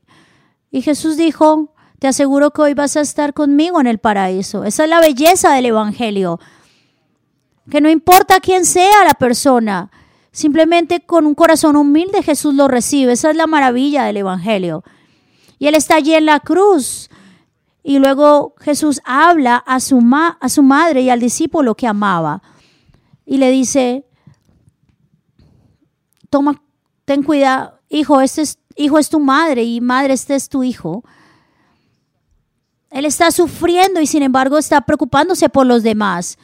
Y 0.70 0.80
Jesús 0.80 1.18
dijo, 1.18 1.74
te 1.98 2.08
aseguro 2.08 2.52
que 2.52 2.62
hoy 2.62 2.72
vas 2.72 2.96
a 2.96 3.02
estar 3.02 3.34
conmigo 3.34 3.82
en 3.82 3.86
el 3.86 3.98
paraíso. 3.98 4.64
Esa 4.64 4.84
es 4.84 4.88
la 4.88 5.00
belleza 5.00 5.52
del 5.52 5.66
Evangelio. 5.66 6.40
Que 7.70 7.82
no 7.82 7.90
importa 7.90 8.40
quién 8.40 8.64
sea 8.64 9.04
la 9.04 9.12
persona, 9.12 9.90
Simplemente 10.32 11.00
con 11.00 11.26
un 11.26 11.34
corazón 11.34 11.76
humilde 11.76 12.22
Jesús 12.22 12.54
lo 12.54 12.68
recibe. 12.68 13.12
Esa 13.12 13.30
es 13.30 13.36
la 13.36 13.46
maravilla 13.46 14.04
del 14.04 14.18
Evangelio. 14.18 14.84
Y 15.58 15.66
él 15.66 15.74
está 15.74 15.96
allí 15.96 16.14
en 16.14 16.26
la 16.26 16.40
cruz. 16.40 17.10
Y 17.82 17.98
luego 17.98 18.54
Jesús 18.60 19.00
habla 19.04 19.56
a 19.56 19.80
su, 19.80 20.00
ma 20.00 20.38
a 20.40 20.48
su 20.48 20.62
madre 20.62 21.02
y 21.02 21.10
al 21.10 21.20
discípulo 21.20 21.74
que 21.74 21.86
amaba. 21.86 22.42
Y 23.24 23.38
le 23.38 23.50
dice, 23.50 24.04
toma, 26.28 26.62
ten 27.04 27.22
cuidado, 27.22 27.80
hijo, 27.88 28.20
este 28.20 28.42
es, 28.42 28.58
hijo 28.76 28.98
es 28.98 29.08
tu 29.08 29.18
madre 29.18 29.64
y 29.64 29.80
madre, 29.80 30.14
este 30.14 30.34
es 30.34 30.48
tu 30.48 30.62
hijo. 30.62 31.04
Él 32.90 33.04
está 33.04 33.30
sufriendo 33.30 34.00
y 34.00 34.06
sin 34.06 34.22
embargo 34.22 34.58
está 34.58 34.80
preocupándose 34.80 35.48
por 35.48 35.66
los 35.66 35.82
demás. 35.82 36.38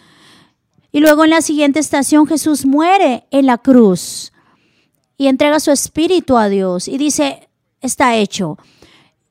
Y 0.96 1.00
luego 1.00 1.24
en 1.24 1.30
la 1.30 1.42
siguiente 1.42 1.78
estación 1.78 2.26
Jesús 2.26 2.64
muere 2.64 3.26
en 3.30 3.44
la 3.44 3.58
cruz 3.58 4.32
y 5.18 5.26
entrega 5.26 5.60
su 5.60 5.70
espíritu 5.70 6.38
a 6.38 6.48
Dios 6.48 6.88
y 6.88 6.96
dice, 6.96 7.50
está 7.82 8.16
hecho. 8.16 8.56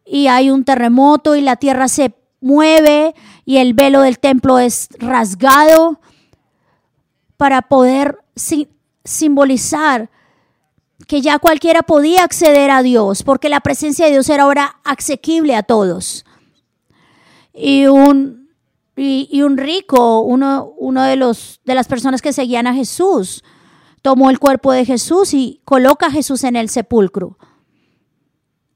Y 0.05 0.27
hay 0.27 0.51
un 0.51 0.63
terremoto 0.63 1.35
y 1.35 1.41
la 1.41 1.55
tierra 1.55 1.87
se 1.87 2.13
mueve 2.39 3.15
y 3.45 3.57
el 3.57 3.73
velo 3.73 4.01
del 4.01 4.19
templo 4.19 4.59
es 4.59 4.89
rasgado 4.99 5.99
para 7.35 7.63
poder 7.63 8.19
simbolizar 9.03 10.11
que 11.07 11.21
ya 11.21 11.39
cualquiera 11.39 11.81
podía 11.81 12.25
acceder 12.25 12.69
a 12.69 12.83
Dios, 12.83 13.23
porque 13.23 13.49
la 13.49 13.61
presencia 13.61 14.05
de 14.05 14.11
Dios 14.11 14.29
era 14.29 14.43
ahora 14.43 14.75
asequible 14.83 15.55
a 15.55 15.63
todos. 15.63 16.25
Y 17.55 17.87
un, 17.87 18.44
y, 18.97 19.41
un 19.41 19.57
rico, 19.57 20.21
uno, 20.21 20.73
uno 20.77 21.03
de, 21.03 21.17
los, 21.17 21.59
de 21.65 21.75
las 21.75 21.87
personas 21.87 22.21
que 22.21 22.31
seguían 22.31 22.65
a 22.65 22.73
Jesús, 22.73 23.43
tomó 24.01 24.29
el 24.29 24.39
cuerpo 24.39 24.71
de 24.71 24.85
Jesús 24.85 25.33
y 25.33 25.61
coloca 25.65 26.07
a 26.07 26.11
Jesús 26.11 26.43
en 26.43 26.55
el 26.55 26.69
sepulcro. 26.69 27.37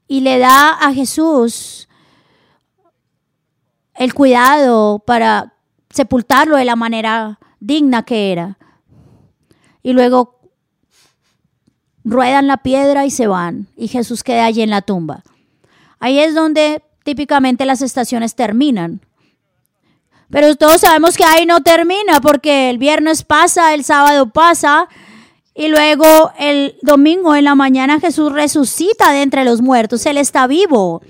Y 0.06 0.20
le 0.20 0.38
da 0.38 0.72
a 0.72 0.92
Jesús 0.92 1.88
el 3.94 4.12
cuidado 4.12 4.98
para 5.06 5.54
sepultarlo 5.88 6.56
de 6.56 6.64
la 6.64 6.76
manera 6.76 7.38
digna 7.60 8.04
que 8.04 8.32
era. 8.32 8.58
Y 9.82 9.92
luego 9.92 10.40
ruedan 12.04 12.46
la 12.46 12.58
piedra 12.58 13.06
y 13.06 13.10
se 13.10 13.26
van. 13.26 13.68
Y 13.76 13.88
Jesús 13.88 14.22
queda 14.22 14.44
allí 14.44 14.62
en 14.62 14.70
la 14.70 14.82
tumba. 14.82 15.22
Ahí 15.98 16.18
es 16.18 16.34
donde 16.34 16.82
típicamente 17.04 17.64
las 17.64 17.82
estaciones 17.82 18.34
terminan. 18.34 19.00
Pero 20.30 20.54
todos 20.54 20.80
sabemos 20.80 21.16
que 21.16 21.24
ahí 21.24 21.44
no 21.44 21.60
termina 21.60 22.20
porque 22.20 22.70
el 22.70 22.78
viernes 22.78 23.24
pasa, 23.24 23.74
el 23.74 23.84
sábado 23.84 24.30
pasa 24.30 24.88
y 25.54 25.68
luego 25.68 26.32
el 26.38 26.76
domingo 26.82 27.34
en 27.34 27.44
la 27.44 27.54
mañana 27.54 27.98
Jesús 27.98 28.32
resucita 28.32 29.12
de 29.12 29.22
entre 29.22 29.44
los 29.44 29.60
muertos. 29.60 30.06
Él 30.06 30.16
está 30.16 30.46
vivo. 30.46 31.02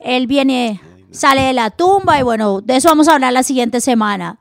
Él 0.00 0.26
viene, 0.26 0.80
sale 1.12 1.42
de 1.42 1.52
la 1.52 1.70
tumba 1.70 2.18
y 2.18 2.22
bueno, 2.22 2.60
de 2.60 2.76
eso 2.76 2.88
vamos 2.88 3.08
a 3.08 3.14
hablar 3.14 3.32
la 3.32 3.42
siguiente 3.44 3.80
semana. 3.80 4.38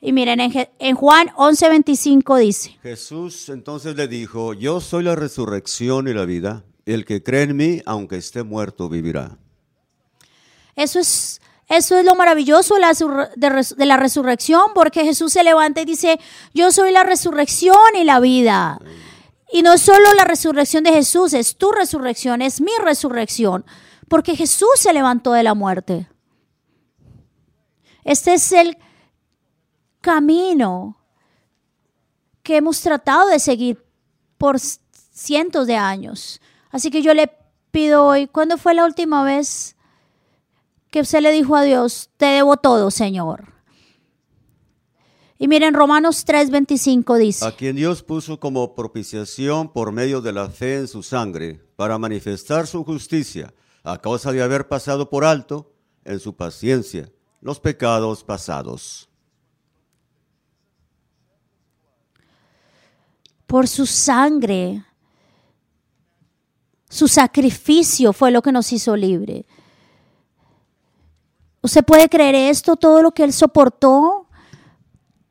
Y 0.00 0.12
miren, 0.12 0.40
en, 0.40 0.94
Juan 0.94 1.28
11:25 1.36 2.38
dice. 2.38 2.78
Jesús 2.82 3.50
entonces 3.50 3.96
le 3.96 4.08
dijo, 4.08 4.54
yo 4.54 4.80
soy 4.80 5.04
la 5.04 5.14
resurrección 5.14 6.08
y 6.08 6.14
la 6.14 6.24
vida. 6.24 6.64
El 6.86 7.04
que 7.04 7.22
cree 7.22 7.42
en 7.42 7.56
mí, 7.56 7.82
aunque 7.84 8.16
esté 8.16 8.42
muerto, 8.42 8.88
vivirá. 8.88 9.36
Eso 10.74 10.98
es, 10.98 11.42
eso 11.70 11.96
es 11.96 12.04
lo 12.04 12.16
maravilloso 12.16 12.74
de 12.74 13.86
la, 13.86 13.96
resurrección, 13.96 14.72
porque 14.74 15.04
Jesús 15.04 15.32
se 15.32 15.44
levanta 15.44 15.80
y 15.80 15.84
dice, 15.84 16.18
yo 16.52 16.72
soy 16.72 16.90
la 16.90 17.04
resurrección 17.04 17.76
y 17.96 18.02
la 18.02 18.18
vida. 18.18 18.80
Y 19.52 19.62
no 19.62 19.78
solo 19.78 20.12
la 20.14 20.24
resurrección 20.24 20.82
de 20.82 20.92
Jesús, 20.92 21.32
es 21.32 21.56
tu 21.56 21.70
resurrección, 21.70 22.42
es 22.42 22.60
mi 22.60 22.72
resurrección, 22.82 23.64
porque 24.08 24.34
Jesús 24.34 24.68
se 24.78 24.92
levantó 24.92 25.30
de 25.30 25.44
la 25.44 25.54
muerte. 25.54 26.08
Este 28.02 28.34
es 28.34 28.50
el 28.50 28.76
camino 30.00 31.00
que 32.42 32.56
hemos 32.56 32.80
tratado 32.80 33.28
de 33.28 33.38
seguir 33.38 33.86
por 34.38 34.58
cientos 34.58 35.68
de 35.68 35.76
años. 35.76 36.40
Así 36.72 36.90
que 36.90 37.00
yo 37.00 37.14
le 37.14 37.30
pido 37.70 38.06
hoy, 38.06 38.26
¿cuándo 38.26 38.58
fue 38.58 38.74
la 38.74 38.84
última 38.84 39.22
vez 39.22 39.76
que 40.90 41.00
usted 41.00 41.20
le 41.20 41.32
dijo 41.32 41.56
a 41.56 41.62
Dios, 41.62 42.10
te 42.16 42.26
debo 42.26 42.56
todo, 42.56 42.90
Señor? 42.90 43.54
Y 45.38 45.48
miren, 45.48 45.72
Romanos 45.72 46.26
3:25 46.26 47.16
dice, 47.16 47.46
a 47.46 47.52
quien 47.52 47.76
Dios 47.76 48.02
puso 48.02 48.38
como 48.38 48.74
propiciación 48.74 49.72
por 49.72 49.92
medio 49.92 50.20
de 50.20 50.32
la 50.32 50.50
fe 50.50 50.76
en 50.76 50.88
su 50.88 51.02
sangre, 51.02 51.64
para 51.76 51.96
manifestar 51.98 52.66
su 52.66 52.84
justicia, 52.84 53.54
a 53.82 53.98
causa 53.98 54.32
de 54.32 54.42
haber 54.42 54.68
pasado 54.68 55.08
por 55.08 55.24
alto, 55.24 55.72
en 56.04 56.20
su 56.20 56.36
paciencia, 56.36 57.10
los 57.40 57.58
pecados 57.60 58.22
pasados. 58.22 59.08
Por 63.46 63.66
su 63.66 63.86
sangre 63.86 64.84
su 66.90 67.06
sacrificio 67.06 68.12
fue 68.12 68.32
lo 68.32 68.42
que 68.42 68.50
nos 68.50 68.72
hizo 68.72 68.96
libre. 68.96 69.46
¿Usted 71.62 71.84
puede 71.84 72.08
creer 72.08 72.34
esto? 72.34 72.76
Todo 72.76 73.02
lo 73.02 73.12
que 73.12 73.24
Él 73.24 73.32
soportó, 73.32 74.26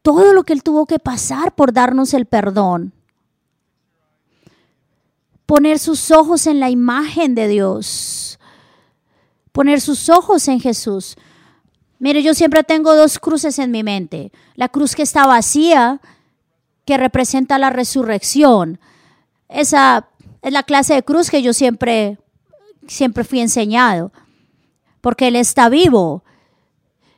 todo 0.02 0.34
lo 0.34 0.44
que 0.44 0.54
Él 0.54 0.64
tuvo 0.64 0.86
que 0.86 1.00
pasar 1.00 1.56
por 1.56 1.74
darnos 1.74 2.14
el 2.14 2.26
perdón. 2.26 2.94
Poner 5.46 5.80
sus 5.80 6.12
ojos 6.12 6.46
en 6.46 6.60
la 6.60 6.70
imagen 6.70 7.34
de 7.34 7.48
Dios. 7.48 8.40
Poner 9.52 9.82
sus 9.82 10.10
ojos 10.10 10.48
en 10.48 10.60
Jesús. 10.60 11.18
Mire, 11.98 12.22
yo 12.22 12.34
siempre 12.34 12.64
tengo 12.64 12.96
dos 12.96 13.18
cruces 13.20 13.58
en 13.58 13.72
mi 13.72 13.84
mente. 13.84 14.32
La 14.56 14.70
cruz 14.70 14.96
que 14.96 15.02
está 15.02 15.26
vacía, 15.26 16.00
que 16.86 16.98
representa 16.98 17.58
la 17.58 17.72
resurrección. 17.72 18.80
Esa 19.50 20.08
es 20.42 20.54
la 20.54 20.64
clase 20.64 20.94
de 20.94 21.04
cruz 21.04 21.30
que 21.30 21.42
yo 21.42 21.54
siempre, 21.54 22.18
siempre 22.88 23.24
fui 23.24 23.40
enseñado, 23.42 24.12
porque 25.02 25.28
Él 25.28 25.36
está 25.36 25.70
vivo 25.70 26.24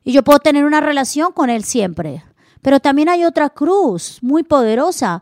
y 0.03 0.13
yo 0.13 0.23
puedo 0.23 0.39
tener 0.39 0.65
una 0.65 0.81
relación 0.81 1.31
con 1.31 1.49
Él 1.49 1.63
siempre. 1.63 2.23
Pero 2.61 2.79
también 2.79 3.09
hay 3.09 3.25
otra 3.25 3.49
cruz 3.49 4.19
muy 4.21 4.43
poderosa, 4.43 5.21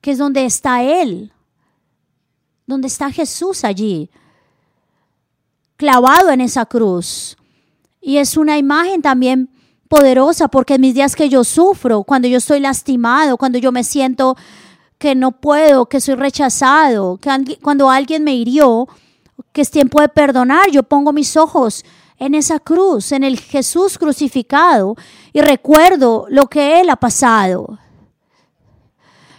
que 0.00 0.12
es 0.12 0.18
donde 0.18 0.44
está 0.44 0.82
Él, 0.82 1.32
donde 2.66 2.88
está 2.88 3.10
Jesús 3.10 3.64
allí, 3.64 4.10
clavado 5.76 6.30
en 6.30 6.40
esa 6.40 6.66
cruz. 6.66 7.36
Y 8.00 8.18
es 8.18 8.36
una 8.36 8.58
imagen 8.58 9.02
también 9.02 9.50
poderosa, 9.88 10.48
porque 10.48 10.74
en 10.74 10.82
mis 10.82 10.94
días 10.94 11.16
que 11.16 11.28
yo 11.28 11.44
sufro, 11.44 12.02
cuando 12.02 12.28
yo 12.28 12.38
estoy 12.38 12.60
lastimado, 12.60 13.36
cuando 13.36 13.58
yo 13.58 13.72
me 13.72 13.84
siento 13.84 14.36
que 14.98 15.14
no 15.14 15.32
puedo, 15.32 15.86
que 15.86 16.00
soy 16.00 16.14
rechazado, 16.14 17.18
que 17.18 17.58
cuando 17.62 17.90
alguien 17.90 18.24
me 18.24 18.34
hirió, 18.34 18.88
que 19.52 19.60
es 19.60 19.70
tiempo 19.70 20.00
de 20.00 20.08
perdonar, 20.08 20.70
yo 20.70 20.82
pongo 20.82 21.12
mis 21.12 21.36
ojos 21.36 21.84
en 22.18 22.34
esa 22.34 22.60
cruz, 22.60 23.12
en 23.12 23.24
el 23.24 23.38
Jesús 23.38 23.98
crucificado 23.98 24.96
y 25.32 25.40
recuerdo 25.40 26.26
lo 26.28 26.46
que 26.46 26.80
él 26.80 26.90
ha 26.90 26.96
pasado. 26.96 27.78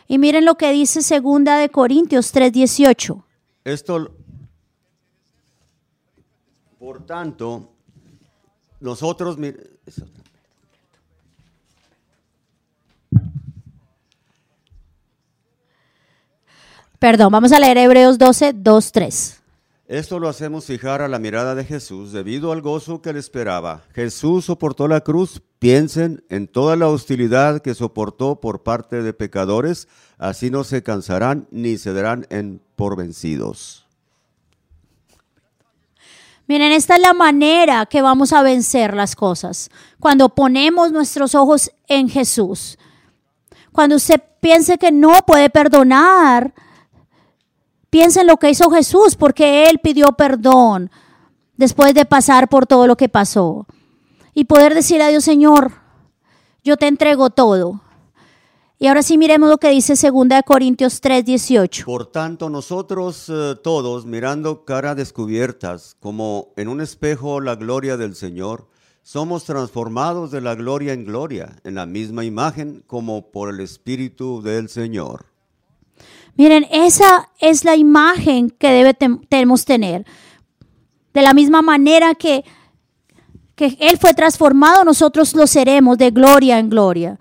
Y 0.07 0.17
miren 0.17 0.45
lo 0.45 0.55
que 0.55 0.71
dice 0.71 1.01
segunda 1.01 1.57
de 1.57 1.69
Corintios 1.69 2.31
3:18. 2.31 3.23
Esto 3.63 4.11
por 6.79 7.05
tanto 7.05 7.71
nosotros 8.79 9.37
Perdón, 16.99 17.31
vamos 17.31 17.51
a 17.51 17.59
leer 17.59 17.77
Hebreos 17.77 18.17
12, 18.17 18.53
2, 18.53 18.91
3. 18.91 19.41
Esto 19.87 20.19
lo 20.19 20.29
hacemos 20.29 20.65
fijar 20.65 21.03
a 21.03 21.07
la 21.07 21.19
mirada 21.19 21.53
de 21.53 21.63
Jesús 21.63 22.11
debido 22.11 22.51
al 22.51 22.61
gozo 22.61 23.03
que 23.03 23.13
le 23.13 23.19
esperaba. 23.19 23.83
Jesús 23.93 24.45
soportó 24.45 24.87
la 24.87 25.01
cruz. 25.01 25.43
Piensen 25.59 26.23
en 26.29 26.47
toda 26.47 26.75
la 26.75 26.87
hostilidad 26.87 27.61
que 27.61 27.75
soportó 27.75 28.39
por 28.39 28.63
parte 28.63 29.03
de 29.03 29.13
pecadores. 29.13 29.87
Así 30.17 30.49
no 30.49 30.63
se 30.63 30.81
cansarán 30.81 31.47
ni 31.51 31.77
se 31.77 31.93
darán 31.93 32.25
en 32.31 32.61
por 32.75 32.97
vencidos. 32.97 33.85
Miren, 36.47 36.71
esta 36.71 36.95
es 36.95 37.01
la 37.01 37.13
manera 37.13 37.85
que 37.85 38.01
vamos 38.01 38.33
a 38.33 38.41
vencer 38.41 38.95
las 38.95 39.15
cosas. 39.15 39.69
Cuando 39.99 40.29
ponemos 40.29 40.91
nuestros 40.91 41.35
ojos 41.35 41.71
en 41.87 42.09
Jesús. 42.09 42.79
Cuando 43.71 43.97
usted 43.97 44.19
piense 44.39 44.79
que 44.79 44.91
no 44.91 45.13
puede 45.27 45.51
perdonar, 45.51 46.53
Piensa 47.95 48.19
en 48.19 48.27
lo 48.27 48.35
que 48.35 48.49
hizo 48.49 48.69
Jesús, 48.71 49.15
porque 49.15 49.69
Él 49.69 49.79
pidió 49.81 50.11
perdón 50.11 50.91
después 51.55 51.93
de 51.93 52.03
pasar 52.03 52.49
por 52.49 52.67
todo 52.67 52.87
lo 52.87 52.97
que 52.97 53.07
pasó. 53.07 53.67
Y 54.33 54.43
poder 54.43 54.73
decir 54.73 55.01
a 55.01 55.07
Dios, 55.07 55.23
Señor, 55.23 55.71
yo 56.61 56.75
te 56.75 56.87
entrego 56.87 57.29
todo. 57.29 57.79
Y 58.79 58.87
ahora 58.87 59.01
sí 59.01 59.17
miremos 59.17 59.47
lo 59.47 59.59
que 59.59 59.69
dice 59.69 59.93
2 59.93 60.27
Corintios 60.45 60.99
3, 60.99 61.23
18. 61.23 61.85
Por 61.85 62.07
tanto, 62.07 62.49
nosotros 62.49 63.29
eh, 63.29 63.55
todos, 63.63 64.05
mirando 64.05 64.65
cara 64.65 64.93
descubiertas, 64.93 65.95
como 66.01 66.49
en 66.57 66.67
un 66.67 66.81
espejo 66.81 67.39
la 67.39 67.55
gloria 67.55 67.95
del 67.95 68.13
Señor, 68.15 68.67
somos 69.03 69.45
transformados 69.45 70.31
de 70.31 70.41
la 70.41 70.55
gloria 70.55 70.91
en 70.91 71.05
gloria, 71.05 71.55
en 71.63 71.75
la 71.75 71.85
misma 71.85 72.25
imagen 72.25 72.83
como 72.87 73.31
por 73.31 73.49
el 73.53 73.61
Espíritu 73.61 74.41
del 74.41 74.67
Señor. 74.67 75.34
Miren, 76.35 76.67
esa 76.69 77.29
es 77.39 77.63
la 77.63 77.75
imagen 77.75 78.49
que 78.49 78.69
debe 78.69 78.95
debemos 79.29 79.65
tener. 79.65 80.05
De 81.13 81.21
la 81.21 81.33
misma 81.33 81.61
manera 81.61 82.13
que, 82.13 82.43
que 83.55 83.77
Él 83.79 83.97
fue 83.97 84.13
transformado, 84.13 84.83
nosotros 84.83 85.33
lo 85.33 85.47
seremos 85.47 85.97
de 85.97 86.11
gloria 86.11 86.59
en 86.59 86.69
gloria. 86.69 87.17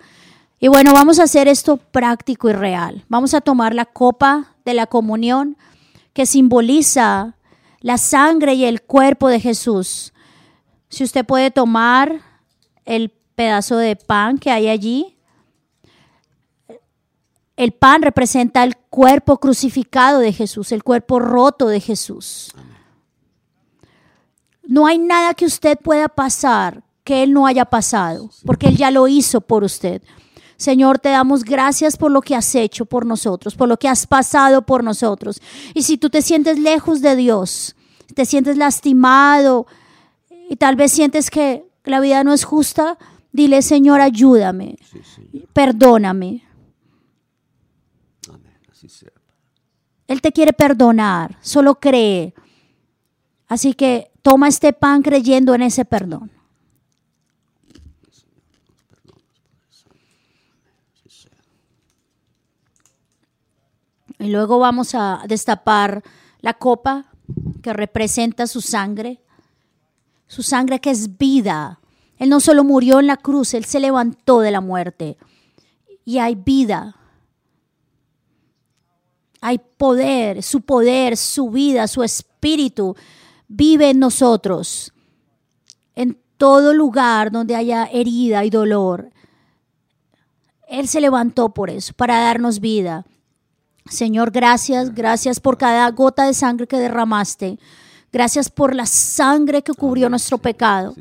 Y 0.59 0.67
bueno, 0.67 0.93
vamos 0.93 1.19
a 1.19 1.23
hacer 1.23 1.47
esto 1.47 1.77
práctico 1.77 2.49
y 2.49 2.53
real. 2.53 3.05
Vamos 3.07 3.33
a 3.33 3.41
tomar 3.41 3.73
la 3.73 3.85
copa 3.85 4.55
de 4.65 4.73
la 4.73 4.87
comunión 4.87 5.57
que 6.13 6.25
simboliza 6.25 7.35
la 7.81 7.97
sangre 7.97 8.55
y 8.55 8.65
el 8.65 8.81
cuerpo 8.81 9.29
de 9.29 9.39
Jesús. 9.39 10.13
Si 10.89 11.03
usted 11.03 11.25
puede 11.25 11.51
tomar 11.51 12.21
el 12.85 13.11
pedazo 13.35 13.77
de 13.77 13.95
pan 13.95 14.37
que 14.37 14.51
hay 14.51 14.69
allí, 14.69 15.14
el 17.57 17.71
pan 17.71 18.01
representa 18.01 18.63
el 18.63 18.75
cuerpo 18.77 19.37
crucificado 19.39 20.19
de 20.19 20.33
Jesús, 20.33 20.71
el 20.71 20.83
cuerpo 20.83 21.19
roto 21.19 21.67
de 21.67 21.79
Jesús. 21.79 22.53
No 24.63 24.87
hay 24.87 24.97
nada 24.97 25.33
que 25.33 25.45
usted 25.45 25.77
pueda 25.77 26.09
pasar 26.09 26.83
que 27.03 27.23
Él 27.23 27.33
no 27.33 27.45
haya 27.45 27.65
pasado, 27.65 28.29
porque 28.45 28.67
Él 28.67 28.77
ya 28.77 28.91
lo 28.91 29.07
hizo 29.07 29.39
por 29.39 29.63
usted. 29.63 30.01
Señor, 30.57 30.99
te 30.99 31.09
damos 31.09 31.43
gracias 31.43 31.97
por 31.97 32.11
lo 32.11 32.21
que 32.21 32.35
has 32.35 32.55
hecho 32.55 32.85
por 32.85 33.05
nosotros, 33.05 33.55
por 33.55 33.69
lo 33.69 33.77
que 33.77 33.87
has 33.87 34.07
pasado 34.07 34.63
por 34.63 34.83
nosotros. 34.83 35.41
Y 35.73 35.83
si 35.83 35.97
tú 35.97 36.09
te 36.09 36.21
sientes 36.21 36.57
lejos 36.57 37.01
de 37.01 37.15
Dios, 37.15 37.75
te 38.13 38.25
sientes 38.25 38.57
lastimado 38.57 39.67
y 40.49 40.55
tal 40.55 40.75
vez 40.75 40.91
sientes 40.91 41.29
que 41.29 41.65
la 41.83 41.99
vida 41.99 42.23
no 42.23 42.33
es 42.33 42.43
justa, 42.43 42.97
dile, 43.31 43.61
Señor, 43.61 44.01
ayúdame, 44.01 44.77
perdóname. 45.53 46.43
Él 50.07 50.21
te 50.21 50.31
quiere 50.31 50.53
perdonar, 50.53 51.37
solo 51.41 51.75
cree. 51.75 52.33
Así 53.47 53.73
que 53.73 54.11
toma 54.21 54.47
este 54.47 54.73
pan 54.73 55.01
creyendo 55.01 55.53
en 55.53 55.61
ese 55.61 55.85
perdón. 55.85 56.31
Y 64.19 64.29
luego 64.29 64.59
vamos 64.59 64.95
a 64.95 65.23
destapar 65.27 66.03
la 66.39 66.53
copa 66.53 67.05
que 67.61 67.73
representa 67.73 68.47
su 68.47 68.61
sangre, 68.61 69.21
su 70.27 70.41
sangre 70.41 70.79
que 70.79 70.91
es 70.91 71.17
vida. 71.17 71.79
Él 72.17 72.29
no 72.29 72.39
solo 72.39 72.63
murió 72.63 72.99
en 72.99 73.07
la 73.07 73.17
cruz, 73.17 73.53
Él 73.53 73.65
se 73.65 73.79
levantó 73.79 74.39
de 74.39 74.51
la 74.51 74.61
muerte. 74.61 75.17
Y 76.05 76.19
hay 76.19 76.35
vida. 76.35 76.95
Hay 79.47 79.59
poder, 79.59 80.41
su 80.41 80.61
poder, 80.61 81.17
su 81.17 81.51
vida, 81.51 81.87
su 81.87 82.01
espíritu 82.01 82.95
vive 83.47 83.91
en 83.91 83.99
nosotros. 83.99 84.91
En 85.93 86.17
todo 86.37 86.73
lugar 86.73 87.31
donde 87.31 87.55
haya 87.55 87.85
herida 87.85 88.43
y 88.43 88.49
dolor. 88.49 89.11
Él 90.67 90.87
se 90.87 90.99
levantó 90.99 91.53
por 91.53 91.69
eso, 91.69 91.93
para 91.93 92.21
darnos 92.21 92.59
vida. 92.59 93.05
Señor, 93.87 94.31
gracias, 94.31 94.95
gracias 94.95 95.39
por 95.39 95.59
cada 95.59 95.91
gota 95.91 96.25
de 96.25 96.33
sangre 96.33 96.65
que 96.65 96.79
derramaste. 96.79 97.59
Gracias 98.11 98.49
por 98.49 98.73
la 98.73 98.87
sangre 98.87 99.61
que 99.61 99.73
cubrió 99.73 100.09
nuestro 100.09 100.39
pecado. 100.39 100.95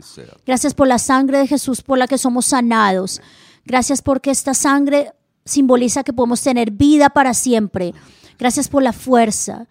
Gracias 0.45 0.74
por 0.74 0.86
la 0.86 0.99
sangre 0.99 1.38
de 1.38 1.47
Jesús 1.47 1.80
por 1.80 1.97
la 1.97 2.07
que 2.07 2.18
somos 2.18 2.45
sanados. 2.45 3.22
Gracias 3.64 4.03
porque 4.03 4.30
esta 4.30 4.53
sangre 4.53 5.12
simboliza 5.47 6.05
que 6.05 6.12
podemos 6.12 6.42
tener 6.42 6.72
vida 6.72 7.09
para 7.09 7.32
siempre. 7.32 7.95
Gracias 8.39 8.68
por 8.68 8.82
la 8.82 8.93
fuerza 8.93 9.66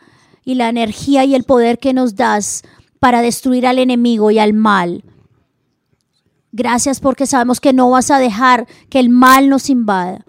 y 0.45 0.55
la 0.55 0.69
energía 0.69 1.25
y 1.25 1.35
el 1.35 1.43
poder 1.43 1.79
que 1.79 1.93
nos 1.93 2.15
das 2.15 2.63
para 2.99 3.21
destruir 3.21 3.67
al 3.67 3.79
enemigo 3.79 4.31
y 4.31 4.39
al 4.39 4.53
mal. 4.53 5.03
Gracias 6.51 6.99
porque 6.99 7.25
sabemos 7.25 7.59
que 7.59 7.73
no 7.73 7.89
vas 7.89 8.11
a 8.11 8.19
dejar 8.19 8.67
que 8.89 8.99
el 8.99 9.09
mal 9.09 9.49
nos 9.49 9.69
invada. 9.69 10.25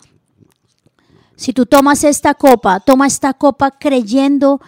Si 1.36 1.52
tú 1.52 1.66
tomas 1.66 2.04
esta 2.04 2.34
copa, 2.34 2.80
toma 2.80 3.06
esta 3.06 3.34
copa 3.34 3.70
creyendo 3.72 4.60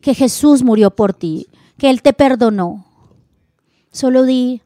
que 0.00 0.14
Jesús 0.14 0.62
murió 0.62 0.90
por 0.90 1.14
ti, 1.14 1.46
que 1.78 1.90
Él 1.90 2.02
te 2.02 2.12
perdonó. 2.12 2.86
Solo 3.92 4.24
di, 4.24 4.62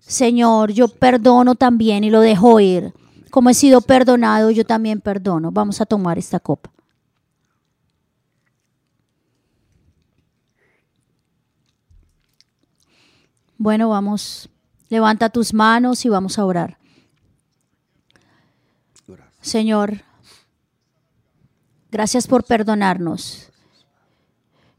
Señor, 0.00 0.72
yo 0.72 0.88
perdono 0.88 1.54
también 1.54 2.02
y 2.02 2.10
lo 2.10 2.20
dejo 2.20 2.60
ir. 2.60 2.94
Como 3.30 3.50
he 3.50 3.54
sido 3.54 3.80
perdonado, 3.80 4.50
yo 4.50 4.64
también 4.64 5.00
perdono. 5.00 5.50
Vamos 5.52 5.80
a 5.80 5.86
tomar 5.86 6.18
esta 6.18 6.40
copa. 6.40 6.70
Bueno, 13.58 13.90
vamos, 13.90 14.48
levanta 14.88 15.28
tus 15.28 15.52
manos 15.52 16.04
y 16.04 16.08
vamos 16.08 16.38
a 16.38 16.46
orar. 16.46 16.78
Señor, 19.40 20.02
Gracias 21.90 22.26
por 22.26 22.44
perdonarnos. 22.44 23.48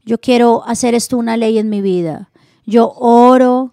Yo 0.04 0.18
quiero 0.18 0.62
hacer 0.64 0.94
esto 0.94 1.18
una 1.18 1.36
ley 1.36 1.58
en 1.58 1.68
mi 1.68 1.82
vida. 1.82 2.30
Yo 2.66 2.92
oro, 2.96 3.72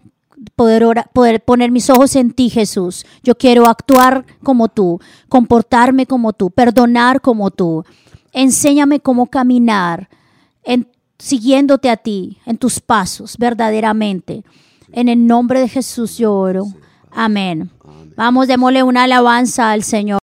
poder, 0.56 0.84
poder 1.14 1.44
poner 1.44 1.70
mis 1.70 1.90
ojos 1.92 2.16
en 2.16 2.32
ti, 2.32 2.50
Jesús. 2.50 3.06
Yo 3.24 3.36
quiero 3.36 3.68
actuar 3.68 4.26
como 4.42 4.70
tú, 4.70 5.00
comportarme 5.30 6.08
como 6.08 6.34
tú, 6.34 6.50
perdonar 6.50 7.22
como 7.22 7.52
tú. 7.52 7.86
Enséñame 8.34 9.00
cómo 9.02 9.28
caminar 9.28 10.10
en, 10.64 10.90
siguiéndote 11.20 11.92
a 11.92 11.98
ti, 11.98 12.40
en 12.46 12.58
tus 12.58 12.80
pasos, 12.80 13.38
verdaderamente. 13.38 14.44
En 14.92 15.10
el 15.10 15.28
nombre 15.28 15.60
de 15.60 15.68
Jesús 15.68 16.18
yo 16.18 16.34
oro. 16.34 16.66
Amén. 17.12 17.70
Vamos, 18.16 18.48
démosle 18.48 18.84
una 18.84 19.04
alabanza 19.04 19.72
al 19.72 19.84
Señor. 19.84 20.16